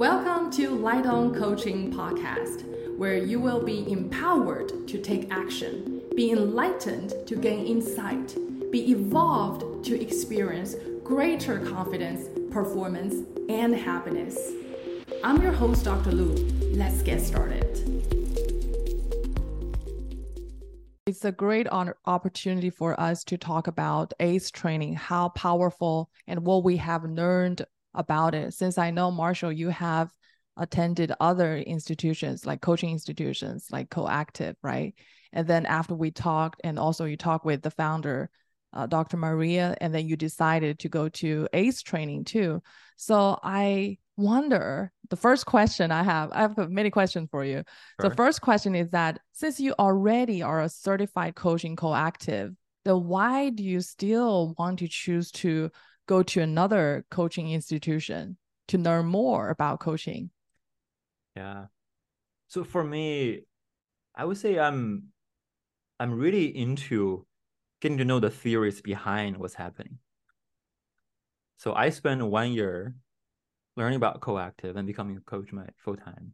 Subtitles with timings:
[0.00, 2.64] Welcome to Light On Coaching Podcast,
[2.96, 8.34] where you will be empowered to take action, be enlightened to gain insight,
[8.72, 10.74] be evolved to experience
[11.04, 14.38] greater confidence, performance, and happiness.
[15.22, 16.12] I'm your host, Dr.
[16.12, 16.34] Lu.
[16.72, 17.66] Let's get started.
[21.04, 26.64] It's a great opportunity for us to talk about ACE training, how powerful and what
[26.64, 30.10] we have learned about it since I know Marshal, you have
[30.56, 34.94] attended other institutions like coaching institutions like Coactive, right?
[35.32, 38.30] And then after we talked, and also you talked with the founder,
[38.72, 39.16] uh, Dr.
[39.16, 42.62] Maria, and then you decided to go to ACE training too.
[42.96, 47.64] So I wonder the first question I have, I have many questions for you.
[48.00, 48.10] Sure.
[48.10, 53.50] The first question is that since you already are a certified coaching Coactive, then why
[53.50, 55.70] do you still want to choose to
[56.10, 60.28] go to another coaching institution to learn more about coaching?
[61.36, 61.66] Yeah.
[62.48, 63.44] So for me,
[64.16, 65.12] I would say I'm
[66.00, 67.26] I'm really into
[67.80, 69.98] getting to know the theories behind what's happening.
[71.58, 72.96] So I spent one year
[73.76, 76.32] learning about coactive and becoming a coach my full time.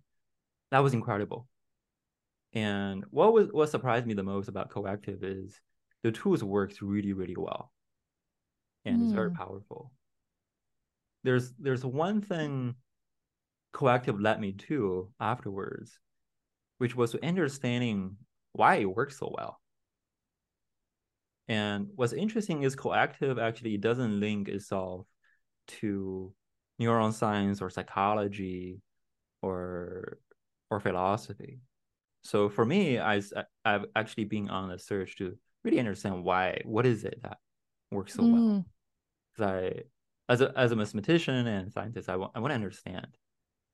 [0.71, 1.49] That was incredible.
[2.55, 5.61] And what was what surprised me the most about coactive is
[6.03, 7.73] the tools works really, really well
[8.87, 9.05] and mm.
[9.05, 9.37] it's very hmm.
[9.37, 9.93] powerful.
[11.25, 12.77] There's there's one thing
[13.73, 15.99] coactive led me to afterwards,
[16.79, 18.17] which was understanding
[18.53, 19.61] why it works so well.
[21.49, 25.07] And what's interesting is coactive actually doesn't link itself
[25.81, 26.33] to
[26.81, 28.81] neuroscience or psychology
[29.43, 30.19] or
[30.71, 31.61] or philosophy.
[32.23, 33.23] So for me, I,
[33.65, 37.39] I've actually been on a search to really understand why, what is it that
[37.93, 38.33] works so mm.
[38.33, 38.65] well
[39.37, 39.83] because I,
[40.29, 43.17] as a as a mathematician and scientist, I want I want to understand.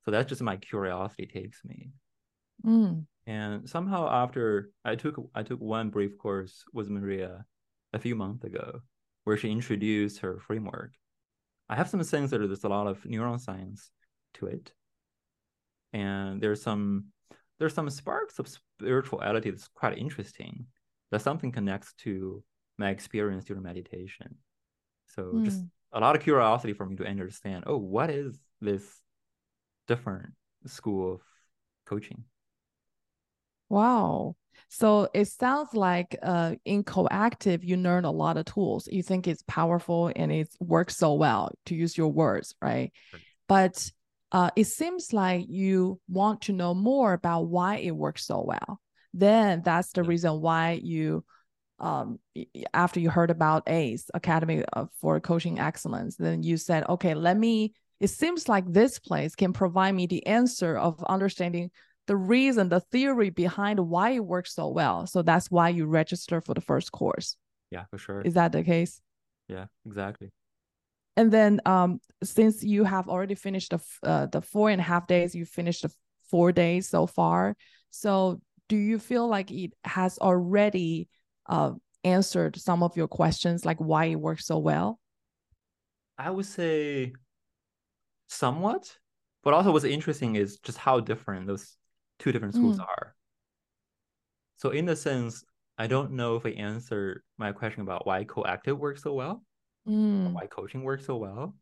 [0.04, 1.90] So that's just my curiosity takes me.
[2.64, 3.06] Mm.
[3.26, 7.44] And somehow after I took I took one brief course with Maria
[7.92, 8.80] a few months ago,
[9.24, 10.92] where she introduced her framework.
[11.68, 13.88] I have some sense that there's a lot of neuroscience
[14.34, 14.72] to it,
[15.92, 17.06] and there's some
[17.58, 20.66] there's some sparks of spirituality that's quite interesting.
[21.10, 22.42] That something connects to
[22.78, 24.36] my experience during meditation.
[25.14, 25.44] So mm.
[25.44, 25.62] just
[25.92, 28.82] a lot of curiosity for me to understand, oh, what is this
[29.86, 30.32] different
[30.66, 31.20] school of
[31.86, 32.24] coaching?
[33.68, 34.36] Wow.
[34.68, 38.88] So it sounds like uh, in coactive, you learn a lot of tools.
[38.90, 42.92] You think it's powerful and it works so well, to use your words, right?
[43.12, 43.22] right.
[43.48, 43.90] But
[44.30, 48.80] uh, it seems like you want to know more about why it works so well.
[49.12, 50.08] Then that's the yeah.
[50.08, 51.24] reason why you
[51.78, 52.18] um,
[52.72, 54.64] after you heard about ACE Academy
[55.00, 57.74] for Coaching Excellence, then you said, okay, let me.
[58.00, 61.70] It seems like this place can provide me the answer of understanding
[62.06, 65.06] the reason, the theory behind why it works so well.
[65.06, 67.36] So that's why you register for the first course.
[67.70, 68.22] Yeah, for sure.
[68.22, 69.00] Is that the case?
[69.48, 70.30] Yeah, exactly.
[71.16, 75.06] And then, um, since you have already finished the uh, the four and a half
[75.06, 75.92] days, you finished the
[76.30, 77.56] four days so far.
[77.90, 81.08] So, do you feel like it has already
[81.46, 81.72] uh,
[82.04, 84.98] answered some of your questions, like why it works so well?
[86.18, 87.12] I would say
[88.28, 88.96] somewhat,
[89.42, 91.76] but also what's interesting is just how different those
[92.18, 92.82] two different schools mm.
[92.82, 93.14] are.
[94.56, 95.44] So in the sense,
[95.78, 99.42] I don't know if I answered my question about why coactive works so well,
[99.88, 100.32] mm.
[100.32, 101.56] why coaching works so well.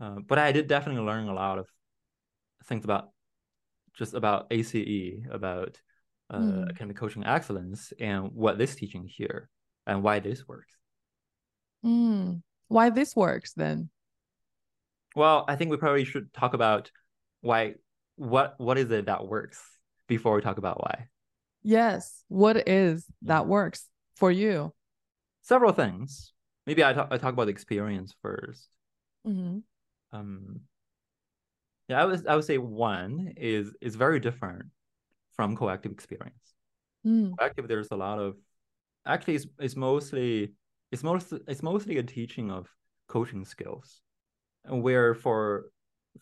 [0.00, 1.66] Uh, but I did definitely learn a lot of
[2.66, 3.10] things about
[3.94, 5.80] just about ACE, about
[6.30, 6.68] uh, mm.
[6.68, 9.48] academic coaching excellence and what this teaching here
[9.86, 10.74] and why this works.
[11.84, 12.42] Mm.
[12.68, 13.90] Why this works then?
[15.14, 16.90] Well, I think we probably should talk about
[17.40, 17.74] why
[18.16, 19.62] what what is it that works
[20.08, 21.06] before we talk about why.
[21.62, 23.86] Yes, what is that works
[24.16, 24.72] for you?
[25.42, 26.32] Several things.
[26.66, 28.66] Maybe I talk I talk about the experience 1st
[29.26, 29.58] mm-hmm.
[30.12, 30.60] Um,
[31.88, 34.66] yeah, I would I would say one is is very different
[35.36, 36.54] from coactive experience.
[37.06, 37.36] Mm.
[37.38, 38.36] Coactive, there's a lot of
[39.06, 40.52] actually it's, it's mostly
[40.92, 42.68] it's most it's mostly a teaching of
[43.08, 44.00] coaching skills.
[44.66, 45.66] Where for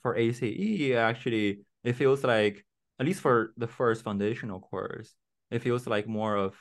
[0.01, 2.65] for ACE actually it feels like
[2.99, 5.15] at least for the first foundational course,
[5.51, 6.57] it feels like more of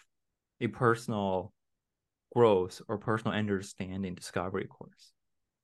[0.60, 1.54] a personal
[2.36, 5.14] growth or personal understanding discovery course.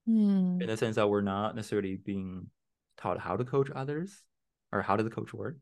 [0.08, 0.62] Mm.
[0.62, 2.48] In the sense that we're not necessarily being
[2.98, 4.24] taught how to coach others
[4.72, 5.58] or how does the coach work,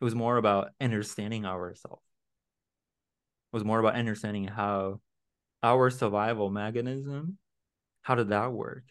[0.00, 2.02] it was more about understanding ourselves.
[3.52, 5.00] It was more about understanding how
[5.62, 7.38] our survival mechanism,
[8.02, 8.84] how did that work?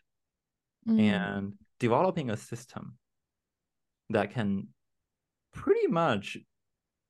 [0.88, 1.00] Mm.
[1.00, 2.97] And developing a system
[4.09, 4.67] that can
[5.53, 6.38] pretty much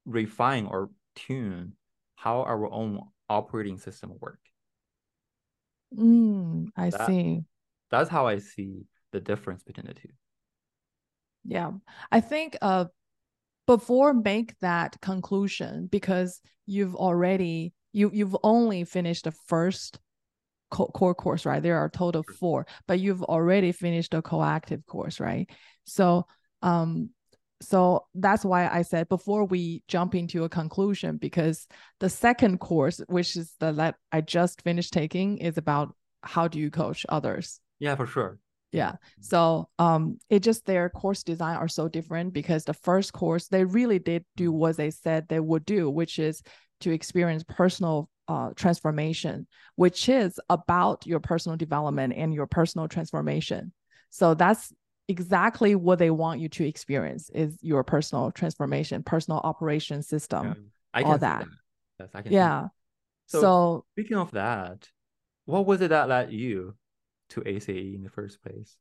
[0.06, 1.74] refine or tune
[2.16, 3.00] how our own
[3.30, 4.40] operating system work.
[5.96, 7.44] Mm, I That- see.
[7.90, 10.10] That's how I see the difference between the two.
[11.46, 11.72] Yeah.
[12.12, 12.86] I think uh
[13.66, 20.00] before make that conclusion because you've already you you've only finished the first
[20.72, 21.62] co- core course, right?
[21.62, 25.50] There are a total of four, but you've already finished the coactive course, right?
[25.86, 26.26] So
[26.62, 27.10] um
[27.62, 31.66] so that's why I said before we jump into a conclusion, because
[32.02, 36.60] the second course, which is the that I just finished taking, is about how do
[36.60, 37.62] you coach others.
[37.80, 38.40] Yeah, for sure.
[38.74, 38.96] Yeah.
[39.22, 43.64] So um it just their course design are so different because the first course they
[43.66, 46.42] really did do what they said they would do, which is
[46.82, 53.72] to experience personal uh transformation, which is about your personal development and your personal transformation.
[54.10, 54.74] So that's
[55.08, 60.48] exactly what they want you to experience is your personal transformation, personal operation system.
[60.48, 60.54] Yeah.
[60.94, 61.40] I all that.
[61.40, 61.48] that.
[62.00, 62.68] Yes, I can Yeah.
[63.28, 64.90] So, So- Speaking of that,
[65.46, 66.76] what was it that led you
[67.34, 68.78] to ACE in the first place?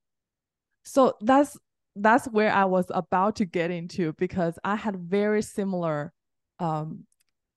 [0.85, 1.57] so that's
[1.95, 6.13] that's where I was about to get into because I had very similar
[6.59, 7.07] um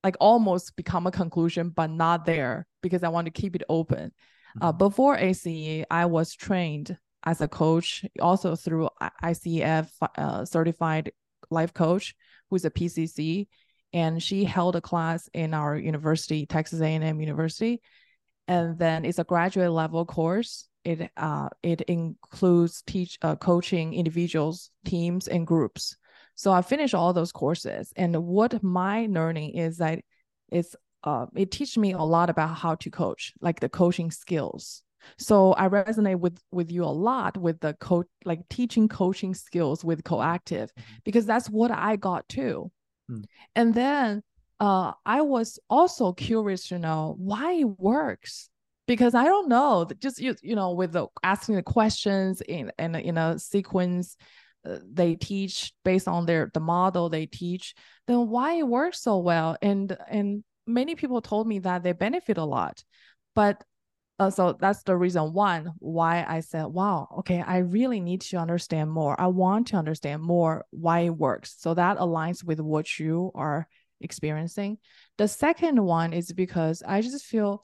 [0.04, 4.12] like almost become a conclusion but not there because I want to keep it open.
[4.60, 4.78] Uh, Mhm.
[4.78, 8.88] before ACE, I was trained as a coach, also through
[9.22, 11.10] ICF uh, certified
[11.50, 12.14] life coach,
[12.48, 13.48] who's a PCC,
[13.92, 17.82] and she held a class in our university, Texas A&M University,
[18.46, 20.68] and then it's a graduate level course.
[20.86, 25.96] It uh it includes teach uh, coaching individuals, teams, and groups.
[26.36, 29.98] So I finished all those courses, and what my learning is that
[30.48, 34.82] it's uh, it teaches me a lot about how to coach, like the coaching skills.
[35.18, 39.84] So I resonate with with you a lot with the coach, like teaching coaching skills
[39.84, 40.70] with coactive,
[41.04, 42.70] because that's what I got too.
[43.10, 43.24] Mm.
[43.54, 44.22] And then
[44.60, 48.50] uh, I was also curious to know why it works
[48.86, 49.88] because I don't know.
[49.98, 54.16] Just you you know with the asking the questions in in a, in a sequence
[54.64, 57.74] uh, they teach based on their the model they teach
[58.06, 59.56] then why it works so well?
[59.62, 62.82] And and many people told me that they benefit a lot
[63.34, 63.62] but
[64.18, 68.36] uh, so that's the reason one why i said wow okay i really need to
[68.36, 69.18] understand more.
[69.20, 71.54] I want to understand more why it works.
[71.58, 73.68] So that aligns with what you are
[74.00, 74.78] experiencing.
[75.18, 77.62] The second one is because i just feel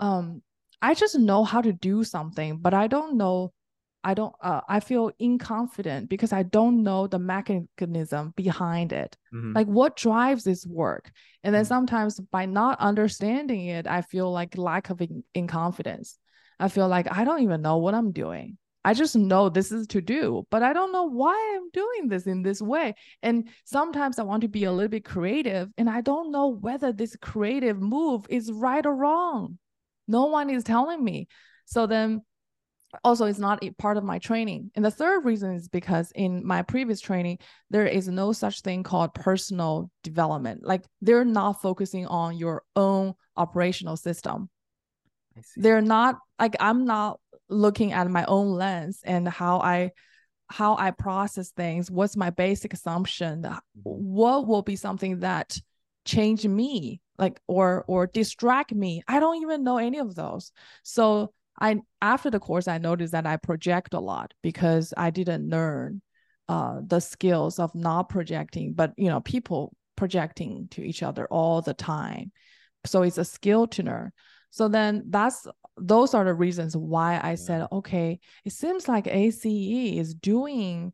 [0.00, 0.42] um
[0.90, 3.52] i just know how to do something but i don't know
[4.06, 9.16] I don't uh, I feel inconfident because I don't know the mechanism behind it.
[9.32, 9.54] Mhm.
[9.54, 11.10] Like what drives this work?
[11.42, 11.68] And then Mhm.
[11.68, 16.18] sometimes by not understanding it, I feel like lack of in, in confidence.
[16.60, 18.58] I feel like I don't even know what I'm doing.
[18.84, 22.26] I just know this is to do, but I don't know why I'm doing this
[22.26, 22.94] in this way.
[23.22, 26.92] And sometimes I want to be a little bit creative and I don't know whether
[26.92, 29.58] this creative move is right or wrong.
[30.06, 31.28] No one is telling me.
[31.66, 32.22] So then
[33.02, 34.70] also it's not a part of my training.
[34.74, 37.38] And the third reason is because in my previous training
[37.70, 40.64] there is no such thing called personal development.
[40.64, 44.48] Like they're not focusing on your own operational system.
[45.56, 49.90] They're not like i'm not looking at my own lens and how i
[50.48, 51.90] how i process things.
[51.90, 53.42] What's my basic assumption?
[53.42, 53.58] Mhm.
[53.82, 55.58] what will be something that
[56.04, 59.02] change me like or or distract me.
[59.08, 60.52] I don't even know any of those.
[60.82, 65.48] So i after the course i noticed that i project a lot because i didn't
[65.48, 66.02] learn
[66.48, 71.62] uh the skills of not projecting but you know people projecting to each other all
[71.62, 72.32] the time.
[72.86, 74.12] So it's a skill to learn
[74.50, 75.46] so then that's
[75.76, 80.92] those are the reasons why i said okay it seems like ace is doing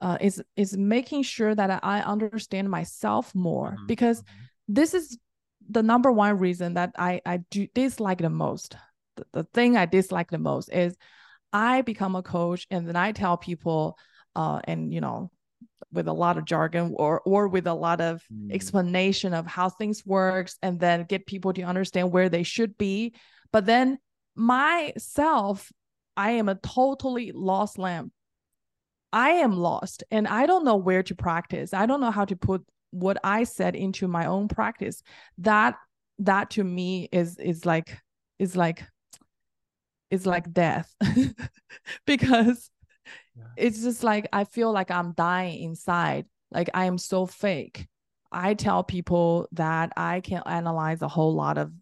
[0.00, 4.26] uh, is is making sure that I understand myself more Mhm, because mhm.
[4.74, 5.18] This is
[5.68, 8.76] the number one reason that I I do dislike the most.
[9.16, 10.96] The, the thing I dislike the most is
[11.52, 13.98] I become a coach and then I tell people
[14.36, 15.30] uh and you know
[15.92, 18.52] with a lot of jargon or or with a lot of Mm.
[18.54, 23.12] explanation of how things works and then get people to understand where they should be
[23.52, 23.98] but then
[24.36, 25.72] myself
[26.16, 28.12] I am a totally lost lamb
[29.12, 31.74] I am lost and I don't know where to practice.
[31.74, 35.02] I don't know how to put what I said into my own practice.
[35.38, 35.76] That
[36.20, 37.96] that to me is is like
[38.38, 38.84] is like
[40.10, 40.94] is like death
[42.06, 42.70] because
[43.36, 43.44] Yeah.
[43.56, 46.26] it's just like I feel like I'm dying inside.
[46.50, 47.86] Like I am so fake.
[48.32, 51.72] I tell people that I can analyze a whole lot of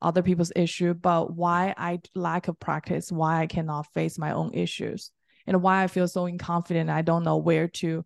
[0.00, 4.52] other people's issue, but why I lack of practice, why I cannot face my own
[4.54, 5.10] issues
[5.46, 6.90] and why I feel so inconfident.
[6.90, 8.04] I don't know where to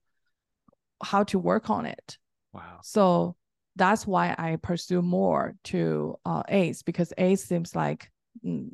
[1.02, 2.18] how to work on it.
[2.56, 2.80] Wow.
[2.82, 3.36] So
[3.76, 8.10] that's why I pursue more to uh, ACE because ACE seems like
[8.44, 8.70] mm,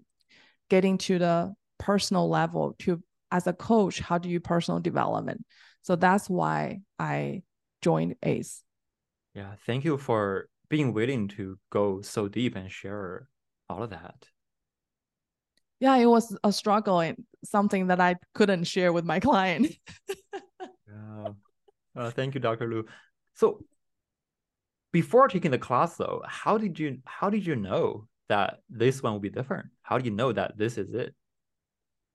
[0.71, 5.45] getting to the personal level to as a coach, how do you personal development?
[5.83, 7.43] So that's why I
[7.81, 8.63] joined ACE.
[9.35, 13.29] Yeah, thank you for being willing to go so deep and share
[13.69, 14.29] all of that.
[15.81, 19.75] Yeah, it was a struggle and something that I couldn't share with my client.
[20.31, 21.29] yeah.
[21.97, 22.69] Uh, thank you, Dr.
[22.69, 22.85] Lu.
[23.35, 23.65] So
[24.93, 29.15] before taking the class though, how did you how did you know that this one
[29.15, 29.67] will be different?
[29.83, 31.15] How do you know that this is it?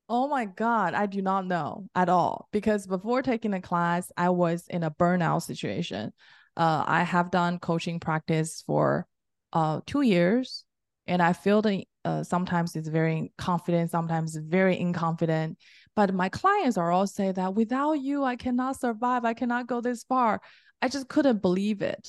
[0.09, 4.29] Oh my God, I do not know at all because before taking the class, I
[4.29, 6.13] was in a burnout situation.
[6.55, 9.05] Uh, I have done coaching practice for
[9.51, 10.63] uh, two years,
[11.07, 15.57] and I feel that uh, sometimes it's very confident, sometimes very inconfident.
[15.95, 19.25] But my clients are all say that without you, I cannot survive.
[19.25, 20.41] I cannot go this far.
[20.81, 22.07] I just couldn't believe it.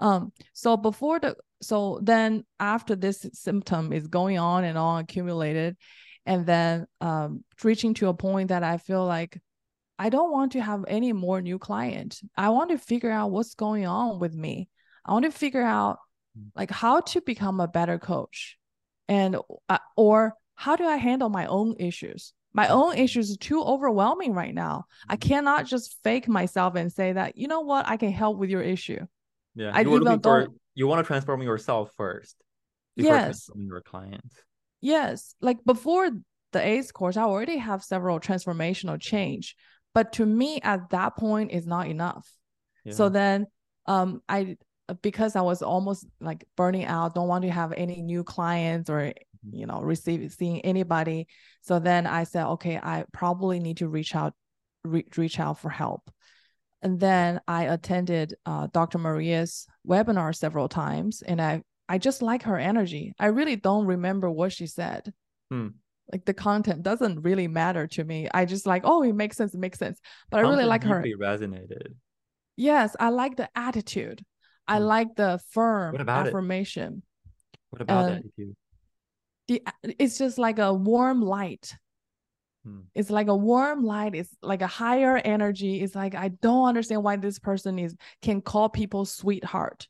[0.00, 5.76] Um, so before the so then after this symptom is going on and on accumulated,
[6.26, 9.38] and then um, reaching to a point that I feel like
[9.98, 12.24] I don't want to have any more new clients.
[12.34, 14.70] I want to figure out what's going on with me.
[15.04, 15.98] I want to figure out
[16.38, 16.46] mm.
[16.56, 18.56] like how to become a better coach,
[19.06, 19.36] and
[19.68, 22.32] uh, or how do I handle my own issues.
[22.52, 24.86] My own issues are too overwhelming right now.
[25.08, 25.20] I mm.
[25.20, 28.62] cannot just fake myself and say that you know what I can help with your
[28.62, 29.06] issue.
[29.54, 32.36] Yeah, I you even for, you want to transform yourself first.
[32.96, 33.24] yes.
[33.24, 34.36] Transforming your clients.
[34.80, 36.10] Yes, like before
[36.52, 39.56] the ACE course, I already have several transformational change,
[39.94, 42.28] but to me at that point is not enough.
[42.84, 42.94] Yeah.
[42.94, 43.46] So then,
[43.86, 44.56] um, I
[45.02, 49.00] because I was almost like burning out, don't want to have any new clients or
[49.00, 49.56] mm-hmm.
[49.56, 51.26] you know receive seeing anybody.
[51.62, 54.34] So then I said, okay, I probably need to reach out,
[54.84, 56.10] re- reach out for help.
[56.82, 58.98] And then I attended uh, Dr.
[58.98, 63.14] Maria's webinar several times, and I I just like her energy.
[63.18, 65.12] I really don't remember what she said.
[65.50, 65.68] Hmm.
[66.12, 68.28] Like the content doesn't really matter to me.
[68.32, 70.00] I just like, oh, it makes sense, it makes sense.
[70.30, 71.04] But content I really like her.
[71.20, 71.94] Resonated.
[72.56, 74.24] Yes, I like the attitude.
[74.68, 74.84] I hmm.
[74.84, 77.02] like the firm what about affirmation.
[77.02, 77.58] It?
[77.70, 78.54] What about uh, that?
[79.48, 79.62] The
[79.98, 81.74] it's just like a warm light.
[82.64, 82.80] Hmm.
[82.94, 84.14] It's like a warm light.
[84.14, 85.80] It's like a higher energy.
[85.80, 89.86] It's like I don't understand why this person is can call people sweetheart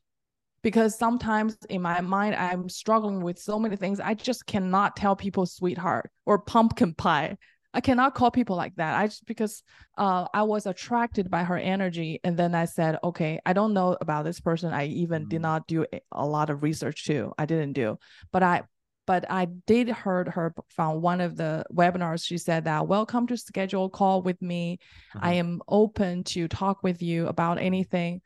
[0.63, 5.15] because sometimes in my mind i'm struggling with so many things i just cannot tell
[5.15, 7.37] people sweetheart or pumpkin pie
[7.73, 9.63] i cannot call people like that i just because
[9.97, 13.97] uh, i was attracted by her energy and then i said okay i don't know
[14.01, 15.29] about this person i even mm.
[15.29, 17.97] did not do a lot of research too i didn't do
[18.31, 18.61] but i
[19.05, 22.25] but I did heard her from one of the webinars.
[22.25, 24.79] She said that welcome to schedule a call with me.
[25.15, 25.27] Uh-huh.
[25.27, 28.21] I am open to talk with you about anything.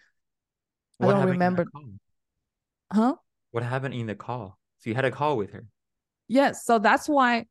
[0.98, 1.66] What I don't remember.
[2.92, 3.16] Huh?
[3.52, 4.58] What happened in the call?
[4.80, 5.66] So you had a call with her.
[6.28, 6.66] Yes.
[6.66, 7.46] So that's why.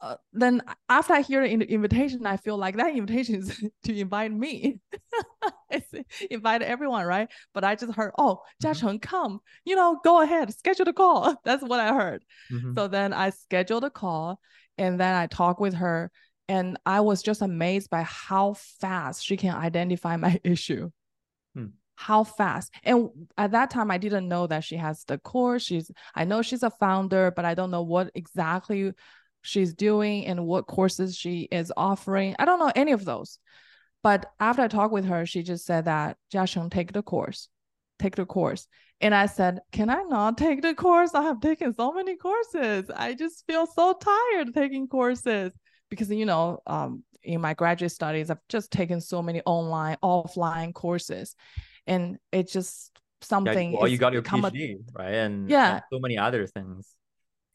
[0.00, 4.32] Uh, then after I hear the invitation, I feel like that invitation is to invite
[4.32, 4.80] me.
[5.70, 5.92] it's
[6.30, 7.28] invite everyone, right?
[7.52, 8.98] But I just heard, oh, Jia Cheng, mm-hmm.
[8.98, 9.40] come.
[9.64, 11.36] You know, go ahead, schedule the call.
[11.44, 12.24] That's what I heard.
[12.50, 12.74] Mm-hmm.
[12.74, 14.40] So then I scheduled a call,
[14.78, 16.10] and then I talked with her,
[16.48, 20.90] and I was just amazed by how fast she can identify my issue.
[21.54, 21.66] Hmm
[22.00, 25.90] how fast and at that time i didn't know that she has the course she's
[26.14, 28.90] i know she's a founder but i don't know what exactly
[29.42, 32.34] she's doing and what courses she is offering.
[32.38, 33.38] I don't know any of those.
[34.02, 37.48] But after i talked with her she just said that jiasheng take the course.
[37.98, 38.66] Take the course.
[39.00, 41.14] And i said can i not take the course?
[41.14, 42.90] I have taken so many courses.
[42.94, 45.52] I just feel so tired taking courses.
[45.90, 50.72] Because you know um, in my graduate studies i've just taken so many online offline
[50.72, 51.34] courses.
[51.86, 52.90] And it's just
[53.22, 53.72] something.
[53.72, 55.14] Yeah, well, you got your PhD, a, right?
[55.14, 56.94] And yeah, and so many other things.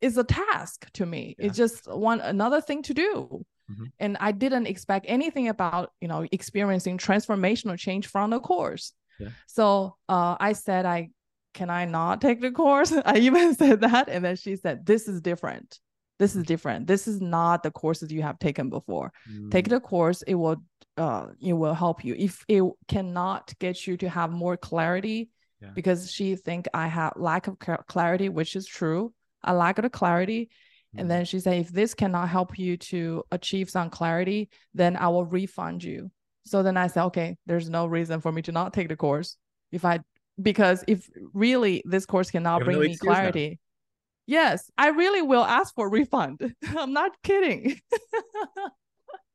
[0.06, 1.36] It's a task to me.
[1.38, 1.48] Yeah.
[1.48, 3.46] It's just one another thing to do.
[3.72, 3.84] Mm-hmm.
[4.00, 8.94] And I didn't expect anything about you know experiencing transformational change from the course.
[9.20, 9.30] Yeah.
[9.48, 11.10] So uh, I said, I
[11.54, 12.94] can I not take the course?
[13.06, 15.80] I even said that, and then she said, "This is different.
[16.20, 16.48] This is mm.
[16.48, 16.88] different.
[16.88, 19.12] This is not the courses you have taken before.
[19.30, 19.52] Mm.
[19.52, 20.22] Take the course.
[20.22, 20.58] It will
[20.98, 22.16] uh, it will help you.
[22.18, 25.30] If it cannot get you to have more clarity,
[25.62, 25.72] yeah.
[25.74, 27.58] because she think I have lack of
[27.88, 29.14] clarity, which is true.
[29.46, 30.50] I lack of clarity.
[30.96, 31.02] Mm.
[31.02, 35.08] And then she said, if this cannot help you to achieve some clarity, then I
[35.08, 36.12] will refund you.
[36.46, 39.38] So then I said, okay, there's no reason for me to not take the course.
[39.72, 40.00] If I
[40.42, 43.50] because if really this course cannot bring no me clarity,
[44.28, 44.42] now.
[44.42, 46.54] yes, I really will ask for refund.
[46.78, 47.80] I'm not kidding.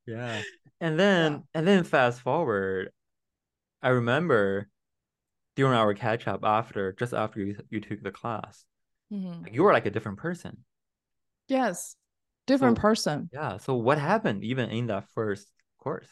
[0.07, 0.43] yeah
[0.81, 1.39] and then yeah.
[1.55, 2.91] and then fast forward
[3.83, 4.69] I remember
[5.57, 8.65] during our catch up after just after you you took the class,
[9.13, 9.43] Mhm.
[9.43, 10.65] like, you were like a different person.
[11.49, 11.97] Yes,
[12.47, 13.31] different So- person.
[13.33, 13.57] Yeah.
[13.59, 15.49] So what happened even in that first
[15.79, 16.09] course?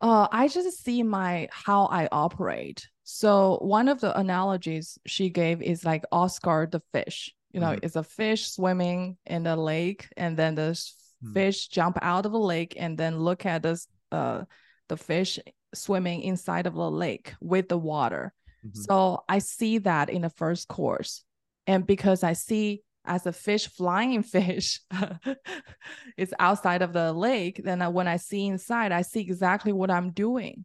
[0.00, 2.88] Uh, I just see my how I operate.
[3.04, 7.34] So one of the analogies she gave is like Oscar the fish.
[7.52, 7.80] You know, Mhm.
[7.82, 11.32] it's a fish swimming in the lake, and then the s- Hmm.
[11.32, 14.44] fish jump out of the lake, and then look at this uh
[14.88, 15.38] the fish
[15.74, 18.34] swimming inside of the lake with the water.
[18.64, 18.72] Mhm.
[18.72, 21.24] So I see that in the first course.
[21.66, 24.80] And because I see as a fish flying fish
[26.16, 29.90] is outside of the lake, then I, when I see inside, I see exactly what
[29.90, 30.64] I'm doing.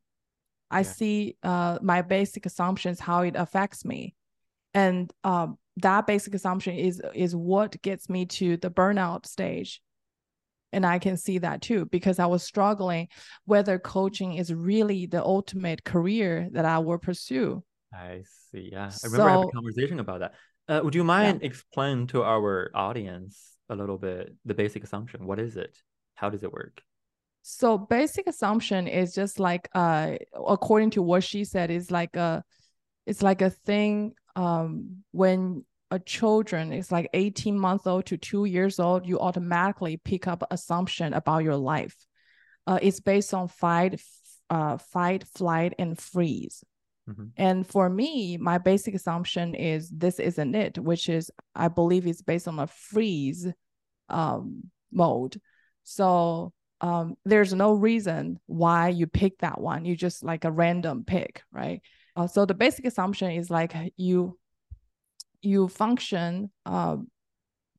[0.71, 0.83] I Yeah.
[0.83, 4.15] see uh, my basic assumptions, how it affects me.
[4.73, 9.81] And um, that basic assumption is is what gets me to the burnout stage.
[10.71, 13.07] And I can see that too, because I was struggling
[13.45, 17.63] whether coaching is really the ultimate career that I will pursue.
[17.93, 18.69] I see.
[18.71, 18.91] Yeah.
[18.91, 20.33] I remember having a conversation about that.
[20.67, 25.25] Uh, would you mind explain to our audience a little bit the basic assumption?
[25.25, 25.75] What is it?
[26.15, 26.81] How does it work?
[27.41, 30.17] So basic assumption is just like uh
[30.47, 32.43] according to what she said is like a
[33.07, 38.45] it's like a thing um when a children is like 18 months old to 2
[38.45, 41.95] years old you automatically pick up assumption about your life.
[42.67, 43.99] Uh it's based on fight
[44.51, 46.63] uh fight flight and freeze.
[47.09, 47.31] Mhm.
[47.37, 52.21] And for me, my basic assumption is this isn't it, which is I believe it's
[52.21, 53.47] based on a freeze
[54.09, 55.39] um, mode.
[55.83, 59.85] So um, there's no reason why you pick that one.
[59.85, 61.81] You just like a random pick, right?
[62.15, 64.37] Uh, so the basic assumption is like you
[65.41, 66.97] you function uh,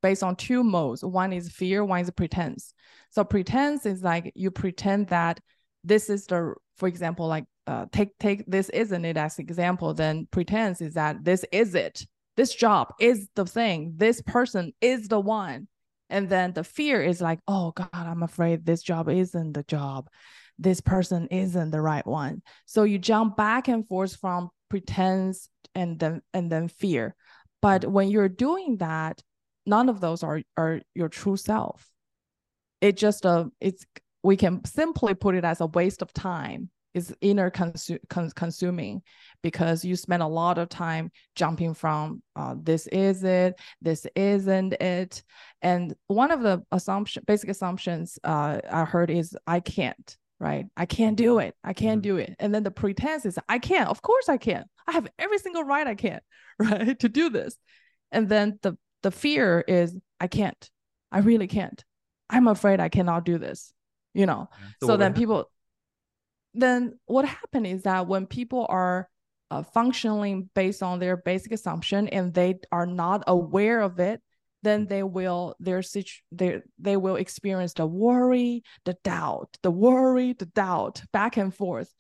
[0.03, 1.05] based on two modes.
[1.05, 2.73] One is fear, one is pretense.
[3.11, 5.41] So pretense is like you pretend that
[5.85, 9.95] this is the, for example, like uh, take take this isn't it as example.
[9.95, 12.05] Then pretense is that this is it.
[12.37, 13.95] This job is the thing.
[13.97, 15.69] This person is the one.
[16.09, 20.11] And then the fear is like, oh God, I'm afraid this job isn't the job.
[20.59, 22.43] This person isn't the right one.
[22.67, 27.15] So you jump back and forth from pretense and then and then fear.
[27.63, 29.23] But when you're doing that,
[29.65, 31.87] none of those are are your true self.
[32.81, 33.87] It just uh it's
[34.25, 36.71] we can simply put it as a waste of time.
[36.95, 39.03] It's inner consu- con- consuming
[39.43, 44.73] because you spend a lot of time jumping from uh, this is it, this isn't
[44.75, 45.23] it,
[45.63, 50.67] and one of the assumption, basic assumptions uh, I heard is I can't, right?
[50.77, 51.55] I can't do it.
[51.63, 52.05] I can't Mhm.
[52.05, 52.35] do it.
[52.41, 54.65] And then the pretense is I can't Of course I can.
[54.89, 56.21] I have every single right I can,
[56.59, 57.57] right, to do this.
[58.11, 60.71] And then the the fear is I can't.
[61.13, 61.83] I really can't.
[62.29, 63.73] I'm afraid I cannot do this.
[64.13, 64.49] You know.
[64.81, 65.51] So, would then people
[66.55, 69.09] then what happened is that when people are
[69.51, 74.21] uh, functioning based on their basic assumption and they are not aware of it
[74.63, 80.35] then they will their situ- they they will experience the worry the doubt the worry
[80.35, 81.93] the doubt back and forth.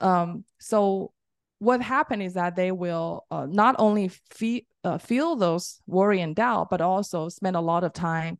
[0.00, 1.12] Um so
[1.58, 6.34] what happened is that they will uh, not only fe- uh, feel those worry and
[6.34, 8.38] doubt but also spend a lot of time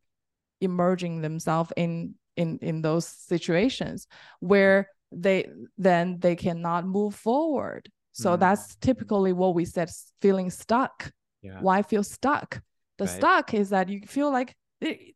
[0.59, 4.07] immersing themselves in in in those situations
[4.39, 5.47] where they
[5.77, 8.39] then they cannot move forward so Mm.
[8.39, 9.89] that's typically what we said
[10.21, 11.59] feeling stuck Yeah.
[11.61, 12.61] why feel stuck
[12.97, 13.17] the Right.
[13.17, 14.55] stuck is that you feel like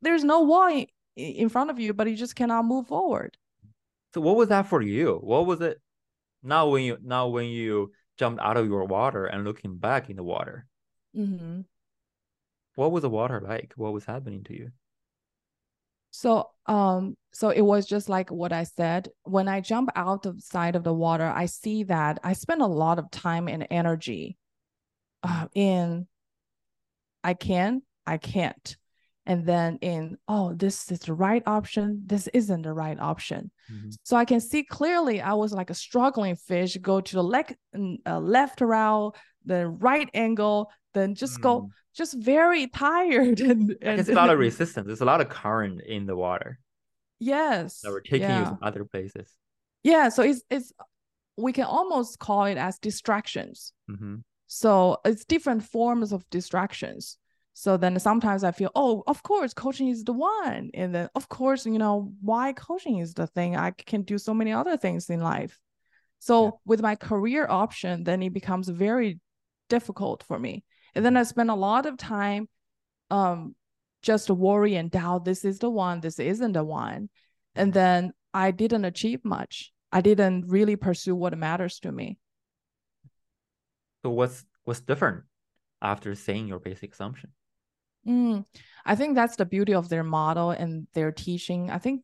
[0.02, 3.38] there's no wall i- in front of you but you just cannot move forward
[4.14, 5.20] So what was that for you?
[5.32, 5.82] What was it
[6.42, 10.16] now when you now when you jumped out of your water and looking back in
[10.16, 10.68] the water?
[11.14, 11.62] mm-hmm.
[12.76, 13.74] What was the water like?
[13.76, 14.72] What was happening to you?
[16.16, 19.10] So um so it was just like what I said.
[19.24, 22.68] When I jump out of side of the water, I see that I spend a
[22.68, 24.38] lot of time and energy
[25.24, 26.08] uh, in
[27.24, 28.78] I can, I can't.
[29.26, 33.52] And then in oh, this is the right option, this isn't the right option.
[33.70, 33.98] Mhm.
[34.04, 38.00] So I can see clearly I was like a struggling fish, go to the le-
[38.06, 41.70] uh, left route, the right angle, then just go Mm.
[41.94, 44.88] just very tired and, and see a lot of resistance.
[44.88, 46.60] There's a lot of current in the water
[47.20, 48.40] yes that were taking yeah.
[48.40, 49.30] you to other places.
[49.84, 50.74] Yeah, so it's it's
[51.38, 53.74] we can almost call it as distractions.
[53.88, 57.18] hmm So it's different forms of distractions.
[57.54, 60.72] So then sometimes I feel, oh, of course, coaching is the one.
[60.74, 63.56] And then of course, you know, why coaching is the thing.
[63.56, 65.58] I can do so many other things in life.
[66.20, 66.52] So Yeah.
[66.66, 69.20] with my career option, then it becomes very
[69.70, 70.64] difficult for me.
[70.96, 72.48] And then I spent a lot of time
[73.12, 73.56] um
[74.02, 77.10] just worry and doubt this is the one, this isn't the one.
[77.56, 79.72] And then I didn't achieve much.
[79.92, 82.18] I didn't really pursue what matters to me.
[84.04, 85.24] So what's what's different
[85.82, 87.32] after saying your basic assumption?
[88.08, 88.46] Mm,
[88.86, 91.72] I think that's the beauty of their model and their teaching.
[91.72, 92.04] I think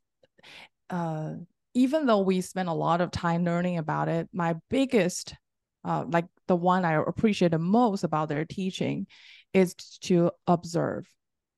[0.89, 1.33] uh,
[1.73, 5.35] even though we spend a lot of time learning about it, my biggest,
[5.83, 9.07] uh, like the one I appreciate the most about their teaching
[9.53, 11.07] is to observe,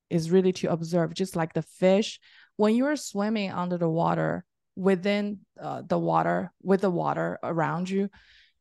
[0.10, 2.20] is really to observe, just like the fish.
[2.56, 8.10] When you're swimming under the water, within uh, the water, with the water around you,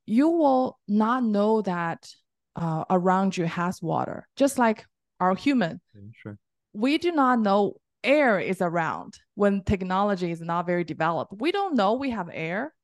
[0.06, 2.08] you will not know that
[2.56, 4.84] uh, around you has water, just like
[5.20, 5.80] our human.
[6.14, 6.38] Sure.
[6.72, 11.34] We do not know air is around when technology is not very developed.
[11.38, 12.74] We don't know we have air,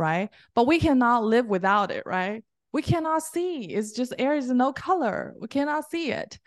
[0.00, 0.30] right?
[0.54, 2.42] But we cannot live without it, right?
[2.72, 3.64] We cannot see.
[3.64, 5.34] It's just air is no color.
[5.38, 6.40] We cannot see it.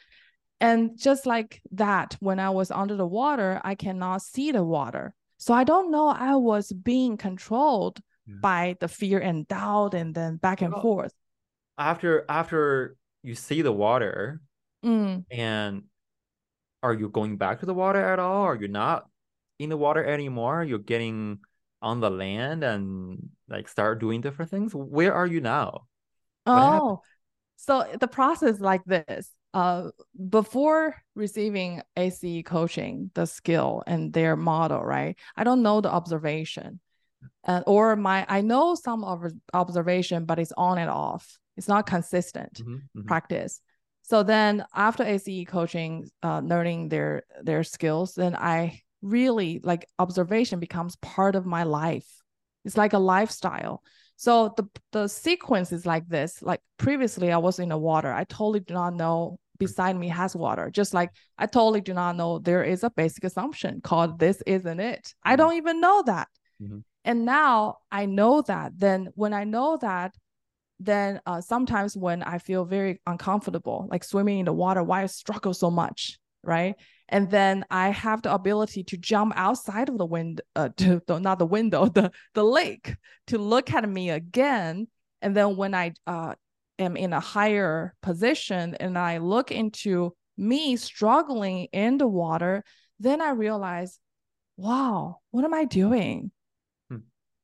[0.60, 5.13] And just like that, when I was under the water, I cannot see the water.
[5.38, 8.36] So I don't know I was being controlled yeah.
[8.42, 11.13] by the fear and doubt and then back and well, forth.
[11.78, 14.42] After after you see the water
[14.86, 15.26] mm.
[15.30, 15.84] and
[16.82, 18.44] are you going back to the water at all?
[18.44, 19.08] Are you not
[19.60, 20.63] in the water anymore?
[20.63, 21.39] You're getting
[21.84, 24.74] on the land and like start doing different things.
[24.74, 25.88] Where are you now?
[26.46, 27.02] Oh,
[27.58, 29.30] so the process like this.
[29.54, 29.91] Uh,
[30.30, 35.15] before receiving ACE coaching, the skill and their model, right?
[35.38, 36.80] I don't know the observation,
[37.43, 41.38] and or my I know some of observation, but it's on and off.
[41.56, 43.08] It's not consistent mm-hmm, mm-hmm.
[43.08, 43.62] practice
[44.04, 50.60] so then after ace coaching uh, learning their their skills then i really like observation
[50.60, 52.08] becomes part of my life.
[52.66, 53.84] It's like a lifestyle.
[54.16, 56.42] So the the sequence is like this.
[56.42, 58.12] Like previously i was in the water.
[58.12, 60.72] I totally do not know beside me has water.
[60.72, 64.80] Just like i totally do not know there is a basic assumption called this isn't
[64.80, 65.04] it.
[65.04, 65.32] Mm-hmm.
[65.32, 66.28] i don't even know that.
[66.62, 66.80] Mm-hmm.
[67.04, 68.72] and now i know that.
[68.78, 70.13] Then when i know that
[70.80, 75.06] then uh, sometimes when I feel very uncomfortable, like swimming in the water, why I
[75.06, 76.76] struggle so much, right?
[77.10, 81.39] And then I have the ability to jump outside of the window, uh, to, not
[81.39, 82.96] the window, the the lake,
[83.28, 84.88] to look at me again.
[85.22, 86.36] And then when I uh,
[86.80, 92.63] am in a higher position and I look into me struggling in the water,
[93.00, 94.00] then I realize,
[94.58, 96.32] wow, what am I doing?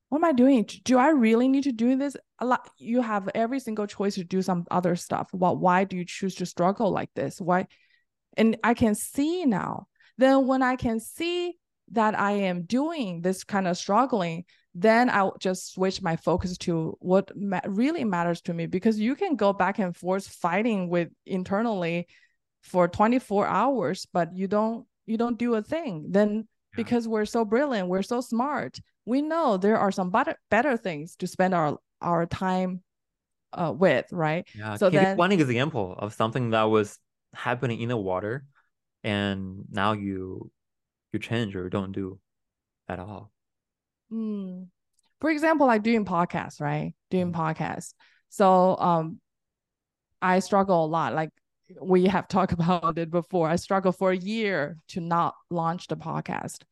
[0.09, 0.67] what am I doing?
[0.83, 2.17] Do I really need to do this?
[2.39, 5.29] A lot you have every single choice to do some other stuff.
[5.31, 7.39] Well, why do you choose to struggle like this?
[7.39, 7.67] Why?
[8.37, 9.87] And I can see now.
[10.17, 11.55] Then when I can see
[11.91, 16.97] that I am doing this kind of struggling, then I'll just switch my focus to
[16.99, 21.09] what ma- really matters to me because you can go back and forth fighting with
[21.25, 22.07] internally
[22.61, 26.05] for 24 hours, but you don't you don't do a thing.
[26.09, 26.43] Then yeah.
[26.75, 31.15] because we're so brilliant, we're so smart, we know there are some better better things
[31.17, 32.83] to spend our our time
[33.53, 34.47] uh, with, right?
[34.55, 34.75] Yeah.
[34.75, 36.99] So then one example of something that was
[37.33, 38.45] happening in the water,
[39.03, 40.51] and now you
[41.11, 42.19] you change or don't do
[42.87, 43.31] at all.
[44.11, 44.67] Mm.
[45.21, 46.93] For example, like doing podcasts, right?
[47.09, 47.35] Doing mm.
[47.35, 47.93] podcasts.
[48.29, 49.19] So um,
[50.21, 51.13] I struggle a lot.
[51.13, 51.31] Like
[51.81, 53.47] we have talked about it before.
[53.49, 56.63] I struggled for a year to not launch the podcast.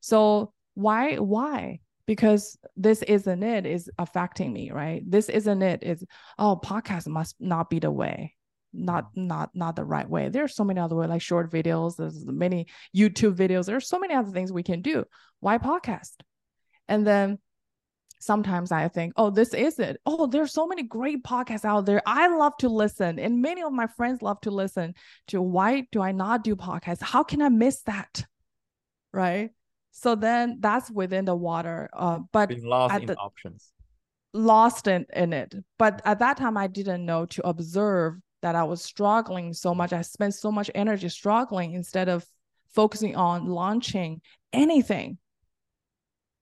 [0.00, 6.04] So why why because this isn't it is affecting me right this isn't it is
[6.38, 8.34] oh podcast must not be the way
[8.72, 10.28] not not not the right way.
[10.28, 14.14] There's so many other ways like short videos there's many youtube videos there's so many
[14.14, 15.04] other things we can do.
[15.40, 16.14] Why podcast?
[16.88, 17.38] And then
[18.18, 20.00] sometimes i think oh this is it.
[20.06, 22.02] Oh there's so many great podcasts out there.
[22.06, 24.94] I love to listen and many of my friends love to listen
[25.28, 27.02] to why do i not do podcasts?
[27.02, 28.24] How can i miss that?
[29.12, 29.50] Right?
[29.96, 31.88] So then that's within the water.
[31.90, 33.72] Uh, but being lost in the, options.
[34.34, 35.54] Lost in, in it.
[35.78, 39.92] But at that time, I didn't know to observe that I was struggling so much.
[39.92, 42.24] I spent so much energy struggling instead of
[42.68, 44.20] focusing on launching
[44.52, 45.18] anything.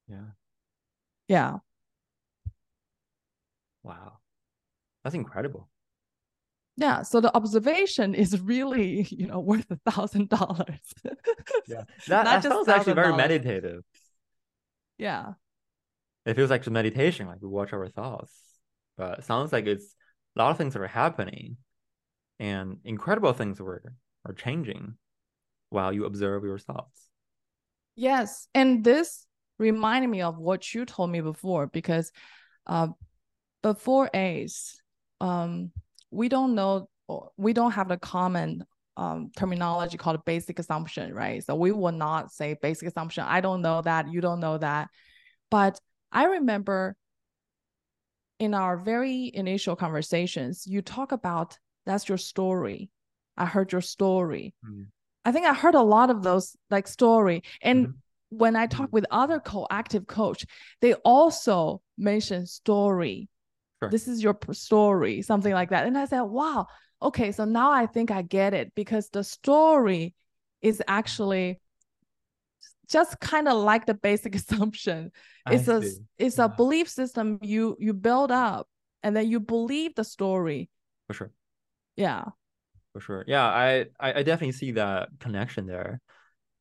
[0.09, 0.33] Yeah.
[1.29, 1.59] Yeah.
[3.83, 4.19] Wow.
[5.03, 5.69] That's incredible
[6.77, 10.95] yeah so the observation is really you know worth a thousand dollars
[11.69, 13.83] yeah that, that sounds actually very meditative
[14.99, 15.33] yeah
[16.27, 18.33] it feels like meditation like we watch our thoughts
[18.97, 19.95] but it sounds like it's
[20.37, 21.57] a lot of things are happening
[22.39, 23.83] and incredible things were
[24.27, 24.95] are changing
[25.71, 27.09] while you observe your thoughts
[27.97, 29.27] yes and this
[29.59, 32.11] reminded me of what you told me before because
[32.67, 32.89] uh,
[33.63, 34.81] before ace
[35.21, 35.71] um
[36.11, 36.89] we don't know
[37.37, 38.65] we don't have the common
[38.97, 41.45] um, terminology called basic assumption, right?
[41.45, 43.25] So we will not say basic assumption.
[43.27, 44.11] I don't know that.
[44.13, 44.89] You don't know that.
[45.51, 45.81] But
[46.13, 46.97] I remember
[48.39, 52.91] in our very initial conversations, you talk about that's your story.
[53.37, 54.55] I heard your story.
[54.65, 54.87] Mm.
[55.25, 57.43] I think I heard a lot of those like story.
[57.63, 57.95] And Mhm.
[58.31, 60.45] when I talk with other co-active coach,
[60.81, 63.29] they also mention story.
[63.83, 63.91] Sure.
[63.91, 65.87] This is your story, something like that.
[65.87, 66.67] And I said, wow,
[67.03, 70.15] okay, so now I think I get it because the story
[70.63, 71.61] is actually
[72.89, 75.11] just kind of like the basic assumption.
[75.51, 75.99] It's a see.
[76.19, 76.45] it's Yeah.
[76.45, 78.69] a belief system you you build up
[79.03, 80.71] and then you believe the story.
[81.07, 81.33] for sure.
[81.97, 82.25] Yeah.
[82.93, 83.25] For sure.
[83.27, 86.01] Yeah, I, I definitely see that connection there.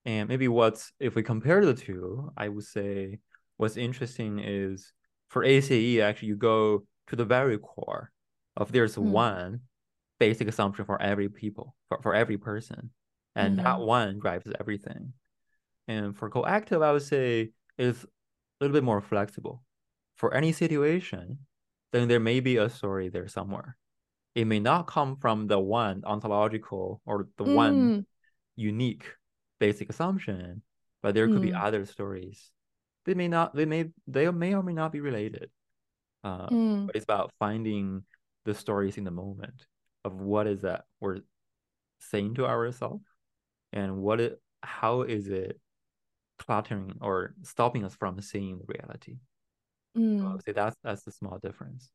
[0.05, 3.19] And maybe what's if we compare the two, I would say
[3.57, 4.91] what's interesting is
[5.29, 8.11] for ACE, actually you go to the very core
[8.57, 9.11] of there's Mm.
[9.11, 9.61] one
[10.19, 12.91] basic assumption for every people, for, for every person.
[13.35, 13.85] And that Mhm.
[13.87, 15.13] one drives everything.
[15.87, 18.07] And for coactive, I would say is a
[18.61, 19.63] little bit more flexible.
[20.15, 21.39] For any situation,
[21.91, 23.77] then there may be a story there somewhere.
[24.35, 28.05] It may not come from the one ontological or the one Mm,
[28.55, 29.05] unique
[29.59, 30.61] basic assumption,
[31.01, 31.63] but there could be Mm.
[31.63, 32.51] other stories.
[33.05, 35.51] They may not, they may, they may or may not be related.
[36.23, 38.03] Uh, mm, but it's about finding
[38.45, 39.67] the stories in the moment
[40.03, 41.19] of what is that we're
[41.99, 43.05] saying to ourselves
[43.73, 45.59] and what it, how is it
[46.39, 49.17] cluttering or stopping us from seeing the reality.
[49.95, 50.43] So mm.
[50.43, 51.91] say that's that's the small difference.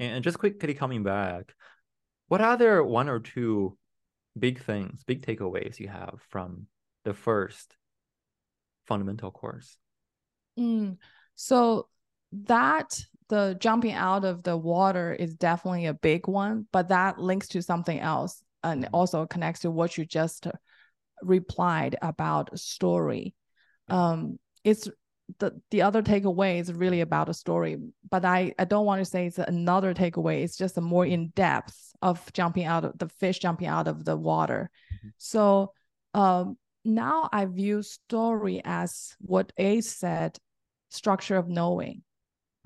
[0.00, 1.54] And, just quickly coming back,
[2.28, 3.76] what other one or two
[4.38, 6.66] big things, big takeaways you have from
[7.04, 7.76] the first
[8.86, 9.76] fundamental course?
[10.58, 10.96] Mm.
[11.34, 11.88] So
[12.32, 17.48] that the jumping out of the water is definitely a big one, but that links
[17.48, 18.90] to something else and Mhm.
[18.92, 20.46] also connects to what you just
[21.22, 23.34] replied about story.
[23.88, 24.88] Um, it's
[25.38, 27.76] the the other takeaway is really about a story,
[28.10, 30.42] but I I don't want to say it's another takeaway.
[30.42, 34.04] It's just a more in depth of jumping out of the fish jumping out of
[34.04, 34.70] the water.
[34.92, 35.12] Mhm.
[35.18, 35.72] So
[36.14, 40.38] um, now I view story as what A said,
[40.88, 42.02] structure of knowing.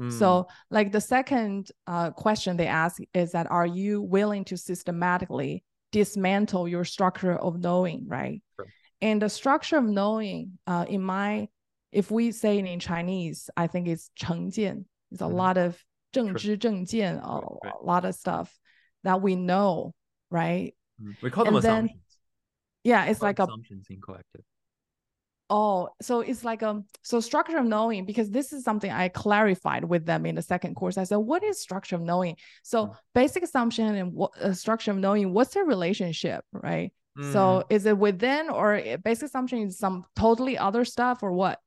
[0.00, 4.56] Mm, So, like the second uh, question they ask is that are you willing to
[4.56, 8.42] systematically dismantle your structure of knowing, right?
[8.56, 8.66] Sure.
[9.00, 11.48] And the structure of knowing, uh, in my,
[11.93, 14.85] if we say it in Chinese, I think it's 成见.
[15.11, 15.33] It's a Mhm.
[15.33, 15.83] lot of
[16.13, 16.35] 正 Sure.
[16.35, 17.73] 知正见, a, right.
[17.81, 18.57] a lot of stuff
[19.03, 19.93] that we know,
[20.29, 20.75] right?
[21.01, 21.15] mm.
[21.21, 22.03] we call them and then- assumptions.
[22.83, 24.43] Yeah, it's Call like a assumptions in collective.
[25.51, 29.83] Oh, so it's like um so structure of knowing because this is something I clarified
[29.83, 30.97] with them in the second course.
[30.97, 32.35] I said, what is structure of knowing?
[32.61, 32.95] So Mm.
[33.15, 36.93] basic assumption and what uh, structure of knowing, what's their relationship, right?
[37.17, 41.31] Mm, So is it within or i- basic assumption is some totally other stuff or
[41.31, 41.59] what?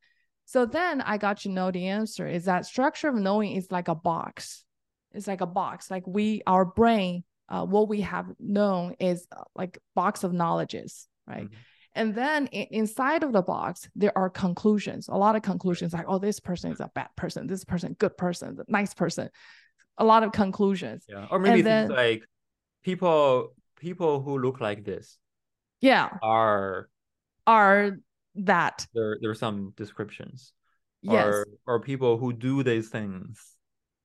[0.48, 3.90] So then I got to know the answer is that structure of knowing is like
[3.90, 4.64] a box.
[5.12, 5.92] It's like a box.
[5.92, 11.08] Like we, our brain, uh, what we have known is uh, like box of knowledges,
[11.28, 11.50] right?
[11.50, 11.56] Mhm.
[11.96, 15.10] And then inside of the box, there are conclusions.
[15.10, 18.16] A lot of conclusions like, oh, this person is a bad person, this person, good
[18.16, 19.30] person, nice person.
[19.98, 21.04] A lot of conclusions.
[21.10, 22.24] yeah, or maybe then- things like
[22.84, 25.18] people people who look like this
[25.82, 26.88] Yeah, are
[27.46, 27.98] are
[28.38, 28.88] that.
[28.93, 29.17] there.
[29.21, 30.54] There are some descriptions.
[31.02, 31.26] Yes.
[31.26, 33.56] or or people who do these things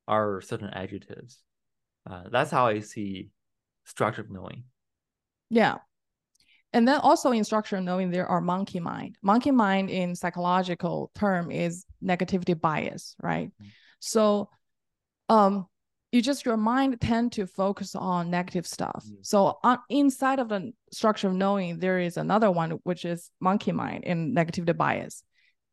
[0.07, 1.43] are certain adjectives.
[2.09, 3.31] Uh, that's how I see
[3.85, 4.65] structured knowing.
[5.49, 5.79] Yeah.
[6.73, 9.17] And then also in structure of knowing there are monkey mind.
[9.23, 13.51] Monkey mind in psychological term is negativity bias, right?
[13.61, 13.69] Mhm.
[14.01, 14.51] So
[15.29, 15.67] um
[16.13, 19.05] you just your mind tend to focus on negative stuff.
[19.09, 19.17] Mhm.
[19.23, 23.73] So on inside of the structure of knowing there is another one which is monkey
[23.73, 25.25] mind in negativity bias.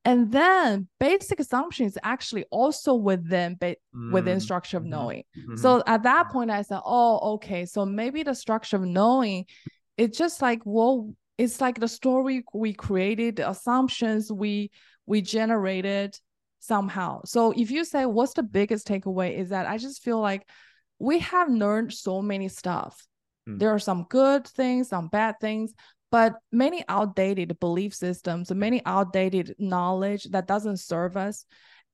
[0.05, 3.75] And then basic assumption is actually also within ba-
[4.09, 5.23] within Mm, structure of mhm, knowing.
[5.37, 5.59] mhm.
[5.59, 7.65] So at that point, I said, oh, okay.
[7.65, 9.45] So maybe the structure of knowing,
[9.97, 14.71] it's just like, well, it's like the story we created, the assumptions we
[15.05, 16.17] we generated
[16.59, 17.21] somehow.
[17.25, 20.47] So if you say what's the biggest takeaway is that I just feel like
[20.99, 23.05] we have learned so many stuff.
[23.47, 23.59] Mm.
[23.59, 25.73] There are some good things, some bad things,
[26.11, 31.45] but many outdated belief systems, many outdated knowledge that doesn't serve us.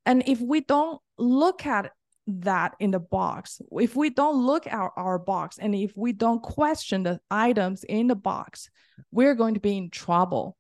[0.06, 1.92] And if we don't look at
[2.28, 6.42] that in the box, if we don't look at our box and if we don't
[6.42, 8.70] question the items in the box,
[9.12, 10.58] we're going to be in trouble.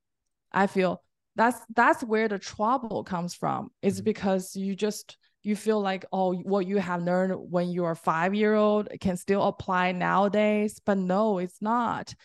[0.51, 1.01] I feel
[1.35, 3.71] that's that's where the trouble comes from.
[3.81, 4.05] Is Mhm.
[4.05, 8.55] because you just you feel like oh what you have learned when you're five year
[8.55, 12.15] old can still apply nowadays, but no, it's not.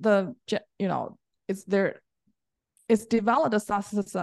[0.00, 0.34] The
[0.78, 1.18] you know
[1.48, 2.00] it's there
[2.88, 3.58] it's developed the